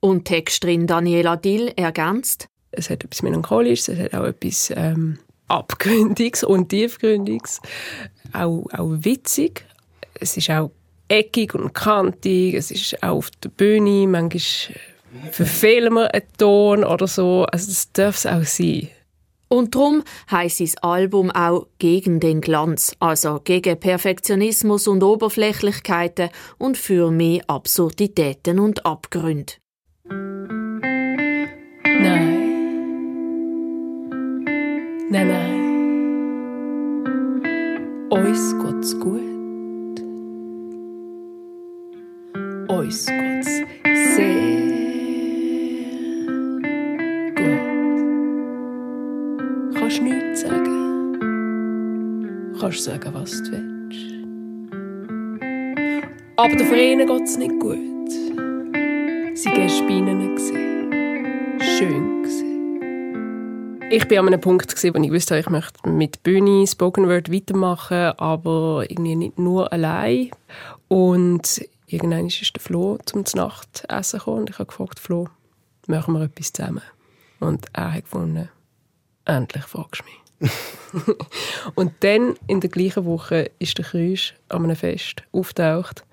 Und 0.00 0.24
Textrin 0.26 0.86
Daniela 0.86 1.36
Dill 1.36 1.72
ergänzt. 1.76 2.46
Es 2.70 2.90
hat 2.90 3.04
etwas 3.04 3.22
Melancholisches, 3.22 3.88
es 3.88 3.98
hat 3.98 4.14
auch 4.14 4.24
etwas 4.24 4.72
ähm, 4.76 5.18
Abgründiges 5.48 6.44
und 6.44 6.68
Tiefgründiges. 6.68 7.60
Auch, 8.32 8.66
auch 8.72 8.92
witzig. 9.00 9.64
Es 10.14 10.36
ist 10.36 10.50
auch 10.50 10.70
eckig 11.08 11.54
und 11.54 11.72
kantig. 11.72 12.54
Es 12.54 12.70
ist 12.70 13.02
auch 13.02 13.16
auf 13.16 13.30
der 13.42 13.48
Bühne 13.48 14.06
manchmal 14.06 14.76
verfehlen 15.30 15.94
wir 15.94 16.12
einen 16.12 16.26
Ton 16.38 16.84
oder 16.84 17.06
so. 17.06 17.44
Also 17.50 17.68
das 17.68 17.92
darf 17.92 18.16
es 18.16 18.26
auch 18.26 18.44
sein. 18.44 18.88
Und 19.48 19.74
darum 19.76 20.02
heisst 20.30 20.58
sein 20.58 20.70
Album 20.82 21.30
auch 21.30 21.66
gegen 21.78 22.18
den 22.18 22.40
Glanz, 22.40 22.96
also 22.98 23.40
gegen 23.42 23.78
Perfektionismus 23.78 24.88
und 24.88 25.02
Oberflächlichkeiten 25.02 26.30
und 26.58 26.76
für 26.76 27.10
mehr 27.12 27.42
Absurditäten 27.46 28.58
und 28.58 28.84
Abgründe. 28.84 29.52
Nein. 31.84 32.46
Nein, 35.08 35.28
nein. 35.28 35.56
Uns 38.10 38.54
geht's 38.62 38.98
gut. 38.98 39.22
Uns 42.68 43.06
geht's 43.06 43.62
sehr 44.16 44.65
kannst 52.58 52.84
sagen, 52.84 53.14
was 53.14 53.42
du 53.42 53.52
willst. 53.52 54.16
Aber 56.36 56.54
der 56.54 56.66
Vereinen 56.66 57.06
geht 57.06 57.22
es 57.22 57.36
nicht 57.38 57.58
gut. 57.60 58.10
Sie 59.36 59.50
waren 59.50 59.68
Spinnen. 59.68 60.38
Schön. 61.60 62.22
Gewesen. 62.22 63.82
Ich 63.90 64.10
war 64.10 64.18
an 64.18 64.26
einem 64.28 64.40
Punkt, 64.40 64.74
wo 64.82 65.00
ich 65.00 65.12
wusste, 65.12 65.38
ich 65.38 65.48
möchte 65.48 65.88
mit 65.88 66.22
Bühne, 66.22 66.66
Spoken 66.66 67.08
Word 67.08 67.32
weitermachen, 67.32 68.12
aber 68.18 68.84
irgendwie 68.88 69.16
nicht 69.16 69.38
nur 69.38 69.72
allein. 69.72 70.30
Und 70.88 71.64
irgendwann 71.86 72.26
ist 72.26 72.54
der 72.54 72.62
Flo 72.62 72.98
zum 73.04 73.24
Nachtessen 73.34 74.18
gekommen 74.18 74.40
und 74.40 74.50
ich 74.50 74.58
habe 74.58 74.66
gefragt, 74.66 74.98
Flo, 74.98 75.28
machen 75.86 76.14
wir 76.14 76.22
etwas 76.22 76.52
zusammen? 76.52 76.82
Und 77.40 77.66
er 77.72 77.94
hat 77.94 78.04
gefunden, 78.04 78.48
endlich 79.24 79.64
fragst 79.64 80.00
du 80.00 80.04
mich. 80.04 80.25
und 81.74 81.92
dann, 82.00 82.34
in 82.46 82.60
der 82.60 82.70
gleichen 82.70 83.04
Woche, 83.04 83.50
ist 83.58 83.78
der 83.78 83.84
Krüsch 83.84 84.34
an 84.48 84.64
einem 84.64 84.76
Fest 84.76 85.22
auftaucht 85.32 86.04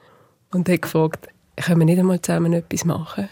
und 0.51 0.69
hat 0.69 0.81
gefragt, 0.81 1.27
können 1.57 1.79
wir 1.79 1.85
nicht 1.85 1.99
einmal 1.99 2.21
zusammen 2.21 2.53
etwas 2.53 2.85
machen? 2.85 3.29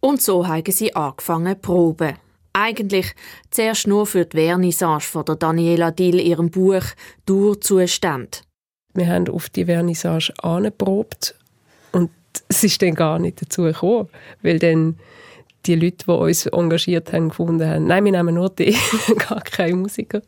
Und 0.00 0.22
so 0.22 0.46
haben 0.46 0.70
sie 0.70 0.94
angefangen 0.94 1.54
zu 1.54 1.60
proben. 1.60 2.14
Eigentlich 2.52 3.14
zuerst 3.50 3.86
nur 3.86 4.06
für 4.06 4.24
die 4.24 4.36
Vernissage 4.36 5.04
von 5.04 5.24
der 5.24 5.36
Daniela 5.36 5.90
Dill 5.90 6.20
ihrem 6.20 6.50
Buch 6.50 6.82
«Durzustand». 7.26 8.42
Wir 8.94 9.06
haben 9.06 9.28
auf 9.28 9.48
die 9.50 9.66
Vernissage 9.66 10.32
angeprobt 10.42 11.34
und 11.92 12.10
es 12.48 12.64
ist 12.64 12.82
dann 12.82 12.94
gar 12.94 13.18
nicht 13.18 13.42
dazu 13.42 13.62
gekommen, 13.62 14.08
weil 14.42 14.58
dann 14.58 14.98
die 15.68 15.74
Leute, 15.76 16.06
die 16.06 16.10
uns 16.10 16.46
engagiert 16.46 17.12
haben, 17.12 17.28
gefunden 17.28 17.68
haben, 17.68 17.86
nein, 17.86 18.04
wir 18.04 18.12
nehmen 18.12 18.34
nur 18.34 18.50
die, 18.50 18.76
gar 19.28 19.42
keine 19.42 19.76
Musiker. 19.76 20.22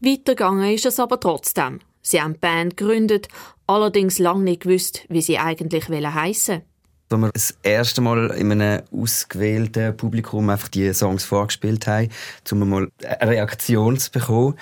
Weitergegangen 0.00 0.72
ist 0.72 0.86
es 0.86 1.00
aber 1.00 1.18
trotzdem. 1.18 1.80
Sie 2.00 2.22
haben 2.22 2.34
die 2.34 2.38
Band 2.38 2.76
gegründet, 2.76 3.28
allerdings 3.66 4.18
lange 4.18 4.44
nicht 4.44 4.62
gewusst, 4.62 5.04
wie 5.08 5.20
sie 5.20 5.38
eigentlich 5.38 5.88
heissen 5.88 6.62
als 7.10 7.20
wir 7.20 7.30
das 7.32 7.54
erste 7.62 8.00
Mal 8.00 8.30
in 8.32 8.52
einem 8.52 8.82
ausgewählten 8.92 9.96
Publikum 9.96 10.50
einfach 10.50 10.68
die 10.68 10.92
Songs 10.92 11.24
vorgespielt 11.24 11.86
haben, 11.86 12.10
um 12.50 12.68
mal 12.68 12.90
eine 13.02 13.30
Reaktion 13.30 13.98
zu 13.98 14.10
bekommen, 14.10 14.56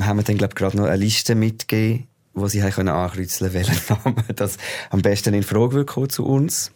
haben 0.00 0.18
wir 0.18 0.22
dann, 0.22 0.38
glaube 0.38 0.52
ich, 0.52 0.56
gerade 0.56 0.76
noch 0.76 0.84
eine 0.84 0.96
Liste 0.96 1.34
mitgegeben, 1.34 2.06
wo 2.32 2.46
sie 2.46 2.62
haben 2.62 2.88
ankreuzeln 2.88 3.52
können, 3.52 3.66
welchen 3.66 3.96
Namen 4.04 4.24
das 4.36 4.56
am 4.90 5.02
besten 5.02 5.34
in 5.34 5.42
Frage 5.42 5.74
würde 5.74 6.08
zu 6.08 6.24
uns. 6.24 6.70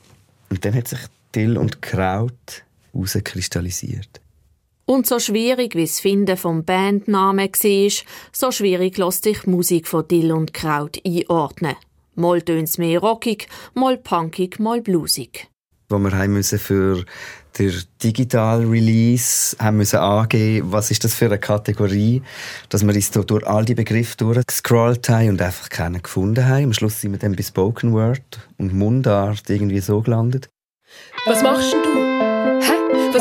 Und 0.50 0.64
dann 0.64 0.74
hat 0.74 0.88
sich 0.88 1.00
Dill 1.34 1.56
und 1.58 1.80
Kraut 1.80 2.63
herauskristallisiert. 2.94 4.20
Und 4.86 5.06
so 5.06 5.18
schwierig 5.18 5.74
wie 5.74 5.86
das 5.86 6.00
Finden 6.00 6.36
vom 6.36 6.64
Bandnamen 6.64 7.48
war, 7.48 8.06
so 8.32 8.50
schwierig 8.50 8.98
lässt 8.98 9.24
sich 9.24 9.40
die 9.40 9.50
Musik 9.50 9.88
von 9.88 10.06
Dill 10.06 10.30
und 10.30 10.52
Kraut 10.52 11.00
einordnen. 11.06 11.76
Mal 12.16 12.42
tönt's 12.42 12.78
mehr 12.78 13.00
rockig, 13.00 13.48
mal 13.72 13.96
punkig, 13.96 14.60
mal 14.60 14.82
bluesig. 14.82 15.48
Wo 15.88 15.98
wir 15.98 16.12
haben 16.12 16.34
müssen 16.34 16.58
für 16.58 17.04
den 17.58 17.72
Digital 18.02 18.64
Release 18.64 19.56
haben 19.58 19.78
müssen 19.78 19.98
angeben, 19.98 20.70
was 20.70 20.90
ist 20.90 21.04
das 21.04 21.14
für 21.14 21.26
eine 21.26 21.38
Kategorie, 21.38 22.22
dass 22.68 22.84
wir 22.86 22.94
uns 22.94 23.10
durch 23.10 23.46
all 23.46 23.64
die 23.64 23.74
Begriffe 23.74 24.16
durchgescrollt 24.18 25.08
haben 25.08 25.30
und 25.30 25.42
einfach 25.42 25.68
keinen 25.68 26.02
gefunden 26.02 26.46
haben. 26.46 26.64
Am 26.64 26.72
Schluss 26.72 27.00
sind 27.00 27.12
wir 27.12 27.18
dann 27.18 27.36
bei 27.36 27.42
Spoken 27.42 27.92
Word 27.92 28.48
und 28.58 28.74
Mundart 28.74 29.48
irgendwie 29.48 29.80
so 29.80 30.00
gelandet. 30.00 30.48
Was 31.26 31.42
machst 31.42 31.72
du? 31.72 32.03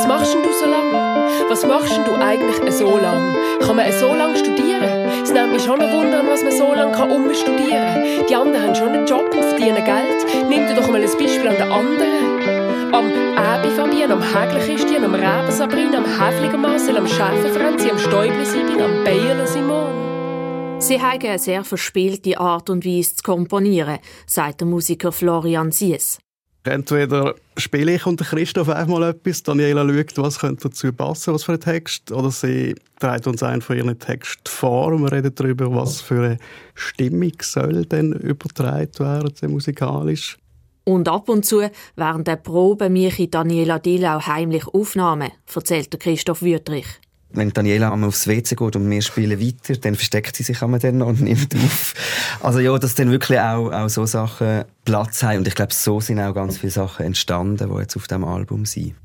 Was 0.03 0.09
machst 0.09 0.33
denn 0.33 0.43
du 0.43 0.51
so 0.51 0.65
lange? 0.65 1.29
Was 1.47 1.65
machst 1.65 1.95
denn 1.95 2.03
du 2.03 2.15
eigentlich 2.15 2.73
so 2.73 2.97
lange? 2.97 3.37
Kann 3.61 3.77
man 3.77 3.89
so 3.93 4.13
lange 4.13 4.35
studieren? 4.35 4.83
Es 5.23 5.31
nimmt 5.31 5.53
mich 5.53 5.63
schon 5.63 5.79
ein 5.79 5.93
Wunder, 5.93 6.21
was 6.29 6.43
man 6.43 6.51
so 6.51 6.73
lange 6.73 7.05
umstudieren 7.05 7.71
kann. 7.71 8.27
Die 8.27 8.35
anderen 8.35 8.67
haben 8.67 8.75
schon 8.75 8.89
einen 8.89 9.07
Job 9.07 9.33
und 9.33 9.45
verdienen 9.45 9.81
Geld. 9.85 10.49
Nimm 10.49 10.67
dir 10.67 10.75
doch 10.75 10.91
mal 10.91 11.01
ein 11.01 11.07
Beispiel 11.07 11.47
an 11.47 11.55
den 11.55 11.71
anderen. 11.71 12.93
Am 12.93 13.05
Äbi 13.07 13.69
Fabian, 13.77 14.11
am 14.11 14.21
Hägler 14.21 14.59
Christian, 14.59 15.05
am 15.05 15.15
Reben 15.15 15.51
Sabrina, 15.51 15.99
am 15.99 16.05
Häfliger 16.05 16.57
Marcel, 16.57 16.97
am 16.97 17.07
Schäfer 17.07 17.57
Franzi, 17.57 17.89
am 17.89 17.97
Stäubli 17.97 18.45
Sibin, 18.45 18.81
am 18.81 19.05
Bayerle 19.05 19.47
Simon. 19.47 20.81
Sie 20.81 21.01
haben 21.01 21.25
eine 21.25 21.39
sehr 21.39 21.63
verspielte 21.63 22.37
Art 22.37 22.69
und 22.69 22.85
Weise 22.85 23.15
zu 23.15 23.23
komponieren, 23.23 23.99
sagt 24.27 24.59
der 24.59 24.67
Musiker 24.67 25.13
Florian 25.13 25.71
Sies. 25.71 26.19
Entweder 26.65 27.35
spiele 27.57 27.95
ich 27.95 28.05
und 28.05 28.19
Christoph 28.19 28.69
einmal 28.69 29.03
etwas, 29.03 29.43
Daniela 29.43 29.87
schaut, 29.87 30.17
was 30.17 30.39
könnte 30.39 30.69
dazu 30.69 30.91
passen, 30.91 31.33
was 31.33 31.43
für 31.43 31.53
ein 31.53 31.59
Text, 31.59 32.11
oder 32.11 32.31
sie 32.31 32.75
trägt 32.99 33.27
uns 33.27 33.43
einen 33.43 33.61
von 33.61 33.77
ihren 33.77 33.97
Texten 33.97 34.47
vor 34.47 34.93
und 34.93 35.03
wir 35.03 35.11
reden 35.11 35.33
darüber, 35.35 35.73
was 35.73 36.01
für 36.01 36.23
eine 36.23 36.37
Stimmung 36.75 37.33
soll 37.41 37.85
denn 37.85 38.13
übertragen 38.13 38.99
werden, 38.99 39.51
musikalisch. 39.51 40.37
Und 40.85 41.07
ab 41.07 41.29
und 41.29 41.45
zu 41.45 41.69
während 41.95 42.27
der 42.27 42.35
Probe 42.35 42.89
mache 42.89 43.27
Daniela 43.27 43.79
Dill 43.79 44.05
auch 44.05 44.27
heimlich 44.27 44.67
Aufnahmen, 44.67 45.31
erzählt 45.53 45.97
Christoph 45.99 46.41
Wüttrich 46.41 46.87
wenn 47.33 47.51
Daniela 47.51 47.91
einmal 47.91 48.09
aufs 48.09 48.27
WC 48.27 48.55
geht 48.55 48.75
und 48.75 48.89
wir 48.89 49.01
spielen 49.01 49.39
weiter, 49.39 49.75
dann 49.77 49.95
versteckt 49.95 50.35
sie 50.35 50.43
sich 50.43 50.61
einmal 50.61 50.79
dann 50.79 51.01
und 51.01 51.21
nimmt 51.21 51.55
auf. 51.63 51.93
Also 52.41 52.59
ja, 52.59 52.77
dass 52.77 52.95
dann 52.95 53.11
wirklich 53.11 53.39
auch, 53.39 53.71
auch 53.71 53.89
so 53.89 54.05
Sachen 54.05 54.65
Platz 54.85 55.23
haben. 55.23 55.39
Und 55.39 55.47
ich 55.47 55.55
glaube, 55.55 55.73
so 55.73 55.99
sind 55.99 56.19
auch 56.19 56.33
ganz 56.33 56.57
viele 56.57 56.71
Sachen 56.71 57.05
entstanden, 57.05 57.69
die 57.69 57.79
jetzt 57.79 57.95
auf 57.95 58.07
dem 58.07 58.23
Album 58.23 58.65
sind. 58.65 58.95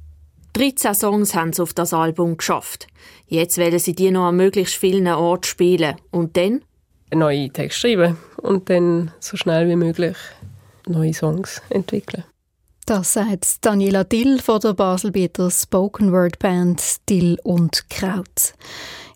13 0.54 0.94
Songs 0.94 1.34
haben 1.34 1.52
sie 1.52 1.62
auf 1.62 1.72
das 1.72 1.92
Album 1.92 2.36
geschafft. 2.36 2.88
Jetzt 3.26 3.58
wollen 3.58 3.78
sie 3.78 3.94
die 3.94 4.10
noch 4.10 4.28
an 4.28 4.36
möglichst 4.36 4.74
vielen 4.74 5.06
Orten 5.06 5.44
spielen. 5.44 5.96
Und 6.10 6.36
dann? 6.36 6.62
Einen 7.10 7.20
neuen 7.20 7.52
Text 7.52 7.78
schreiben 7.78 8.16
und 8.36 8.68
dann 8.68 9.12
so 9.20 9.36
schnell 9.36 9.68
wie 9.68 9.76
möglich 9.76 10.16
neue 10.86 11.14
Songs 11.14 11.62
entwickeln. 11.70 12.24
Das 12.88 13.12
sagt 13.12 13.66
Daniela 13.66 14.02
Dill 14.02 14.40
von 14.40 14.60
der 14.60 14.72
Baselbieter 14.72 15.50
Spoken 15.50 16.10
Word 16.10 16.38
Band 16.38 16.82
Dill 17.10 17.38
und 17.44 17.90
Kraut. 17.90 18.54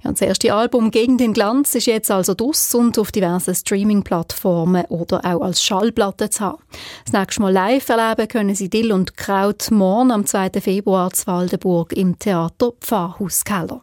Ja, 0.04 0.10
das 0.10 0.20
erste 0.20 0.52
Album 0.52 0.90
«Gegen 0.90 1.16
den 1.16 1.32
Glanz» 1.32 1.74
ist 1.74 1.86
jetzt 1.86 2.10
also 2.10 2.34
draus 2.34 2.74
und 2.74 2.98
auf 2.98 3.12
diversen 3.12 3.54
Streaming-Plattformen 3.54 4.84
oder 4.90 5.24
auch 5.24 5.40
als 5.40 5.62
Schallplatte 5.62 6.28
zu 6.28 6.40
haben. 6.44 6.62
Das 7.06 7.14
nächste 7.14 7.40
Mal 7.40 7.52
live 7.54 7.88
erleben 7.88 8.28
können 8.28 8.54
Sie 8.54 8.68
Dill 8.68 8.92
und 8.92 9.16
Kraut 9.16 9.70
morgen 9.70 10.10
am 10.10 10.26
2. 10.26 10.50
Februar 10.60 11.10
zu 11.10 11.26
Waldenburg 11.28 11.94
im 11.94 12.18
Theater 12.18 12.72
Pfarrhauskeller. 12.78 13.80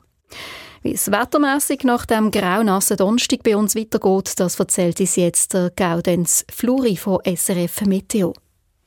Wie 0.84 0.94
es 0.94 1.10
wettermässig 1.12 1.84
nach 1.84 2.06
dem 2.06 2.30
graunassen 2.30 2.98
Donnerstag 2.98 3.42
bei 3.42 3.58
uns 3.58 3.76
weitergeht, 3.76 4.40
das 4.40 4.60
erzählt 4.60 5.00
uns 5.00 5.16
jetzt 5.16 5.56
der 5.56 5.72
Gaudenz 5.76 6.46
Fluri 6.52 6.96
von 6.96 7.22
SRF 7.26 7.82
Meteo. 7.88 8.36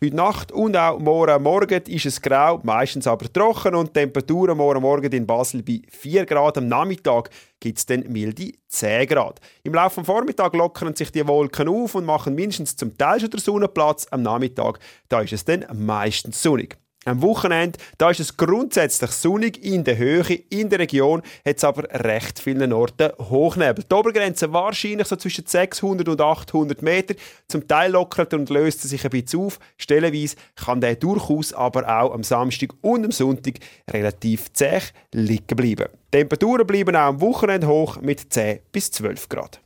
Heute 0.03 0.17
Nacht 0.17 0.51
und 0.51 0.77
auch 0.77 0.99
morgen 0.99 1.45
Morgen 1.45 1.81
ist 1.87 2.07
es 2.07 2.21
grau, 2.21 2.59
meistens 2.65 3.07
aber 3.07 3.33
trocken 3.33 3.77
und 3.77 3.95
Temperaturen 3.95 4.57
morgen 4.57 4.83
Morgen 4.83 5.13
in 5.13 5.29
Basel 5.29 5.63
bei 5.63 5.81
4 5.89 6.27
Grad. 6.27 6.59
Am 6.59 6.67
Nachmittag 6.67 7.31
gibt 7.61 7.79
es 7.79 7.87
dann 7.87 8.07
milde 8.09 8.51
10 8.67 9.07
Grad. 9.07 9.39
Im 9.63 9.75
Laufe 9.75 10.01
des 10.01 10.07
Vormittags 10.07 10.57
lockern 10.57 10.97
sich 10.97 11.13
die 11.13 11.25
Wolken 11.25 11.69
auf 11.69 11.95
und 11.95 12.05
machen 12.05 12.35
mindestens 12.35 12.75
zum 12.75 12.99
Teil 12.99 13.21
schon 13.21 13.31
der 13.31 13.39
Sonnenplatz. 13.39 14.09
Am 14.11 14.23
Nachmittag 14.23 14.81
da 15.09 15.21
ist 15.21 15.35
es 15.35 15.45
dann 15.45 15.67
meistens 15.73 16.43
sonnig. 16.43 16.82
Am 17.05 17.21
Wochenende, 17.21 17.81
da 17.99 18.11
ist 18.11 18.21
es 18.21 18.37
grundsätzlich 18.37 19.11
sonnig 19.11 19.65
in 19.65 19.83
der 19.83 19.99
Höhe, 19.99 20.35
in 20.51 20.69
der 20.69 20.79
Region 20.79 21.21
hat 21.45 21.57
es 21.57 21.65
aber 21.65 21.83
recht 22.05 22.39
vielen 22.39 22.73
Orten 22.73 23.11
Hochnebel. 23.19 23.85
Die 23.91 23.95
Obergrenze 23.95 24.53
wahrscheinlich 24.53 25.09
so 25.09 25.17
zwischen 25.17 25.45
600 25.45 26.09
und 26.09 26.21
800 26.21 26.81
Meter. 26.81 27.17
Zum 27.49 27.67
Teil 27.67 27.91
lockert 27.91 28.35
und 28.35 28.51
löst 28.51 28.85
er 28.85 28.89
sich 28.89 29.05
ein 29.05 29.11
bisschen 29.11 29.41
auf. 29.41 29.59
Stellenweise 29.79 30.37
kann 30.55 30.81
der 30.81 30.95
durchaus 30.95 31.53
aber 31.53 31.89
auch 31.89 32.15
am 32.15 32.23
Samstag 32.23 32.71
und 32.83 33.05
am 33.05 33.11
Sonntag 33.11 33.55
relativ 33.91 34.53
zäh 34.53 34.81
liegen 35.13 35.57
bleiben. 35.57 35.89
Die 36.15 36.19
Temperaturen 36.19 36.67
bleiben 36.67 36.95
auch 36.95 37.09
am 37.09 37.21
Wochenende 37.21 37.67
hoch 37.67 38.01
mit 38.01 38.33
10 38.33 38.61
bis 38.71 38.93
12 38.93 39.29
Grad. 39.29 39.62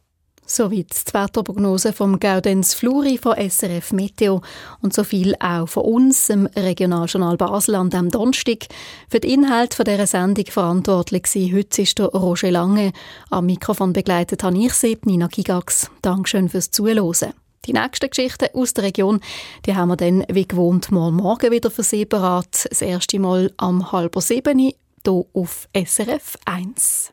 Soweit 0.49 1.09
die 1.09 1.15
Wetterprognose 1.15 1.93
vom 1.93 2.21
Gaudenz 2.21 2.73
Fluri 2.73 3.19
von 3.19 3.37
SRF 3.37 3.93
Meteo 3.93 4.43
und 4.81 4.95
so 4.95 5.03
viel 5.03 5.35
auch 5.41 5.67
von 5.67 5.85
uns 5.85 6.31
im 6.31 6.47
Regionaljournal 6.47 7.37
Basel 7.37 7.75
diesem 7.91 8.11
Donnerstag. 8.11 8.69
Für 9.11 9.19
den 9.19 9.43
Inhalt 9.43 9.75
von 9.75 9.85
dieser 9.85 10.07
Sendung 10.07 10.47
verantwortlich 10.47 11.25
war 11.35 11.59
heute 11.59 11.83
ist 11.83 11.99
der 11.99 12.07
Roger 12.07 12.53
Lange. 12.53 12.93
Am 13.31 13.47
Mikrofon 13.47 13.93
begleitet 13.93 14.45
habe 14.45 14.57
ich 14.57 14.73
sie, 14.75 14.97
Nina 15.05 15.27
Gigax. 15.27 15.91
Dankeschön 16.03 16.49
fürs 16.49 16.71
Zuhören. 16.71 17.33
Die 17.65 17.73
nächsten 17.73 18.09
Geschichten 18.09 18.47
aus 18.55 18.73
der 18.73 18.85
Region, 18.85 19.21
die 19.67 19.75
haben 19.75 19.89
wir 19.89 19.97
dann 19.97 20.25
wie 20.29 20.47
gewohnt 20.47 20.93
morgen 20.93 21.17
Morgen 21.17 21.51
wieder 21.51 21.73
für 21.73 21.83
Sie 21.83 22.05
bereit. 22.05 22.69
Das 22.71 22.83
erste 22.83 23.19
Mal 23.19 23.53
am 23.57 23.91
halb 23.91 24.15
sieben 24.23 24.61
hier 24.61 24.75
auf 25.33 25.69
SRF 25.75 26.39
1. 26.45 27.13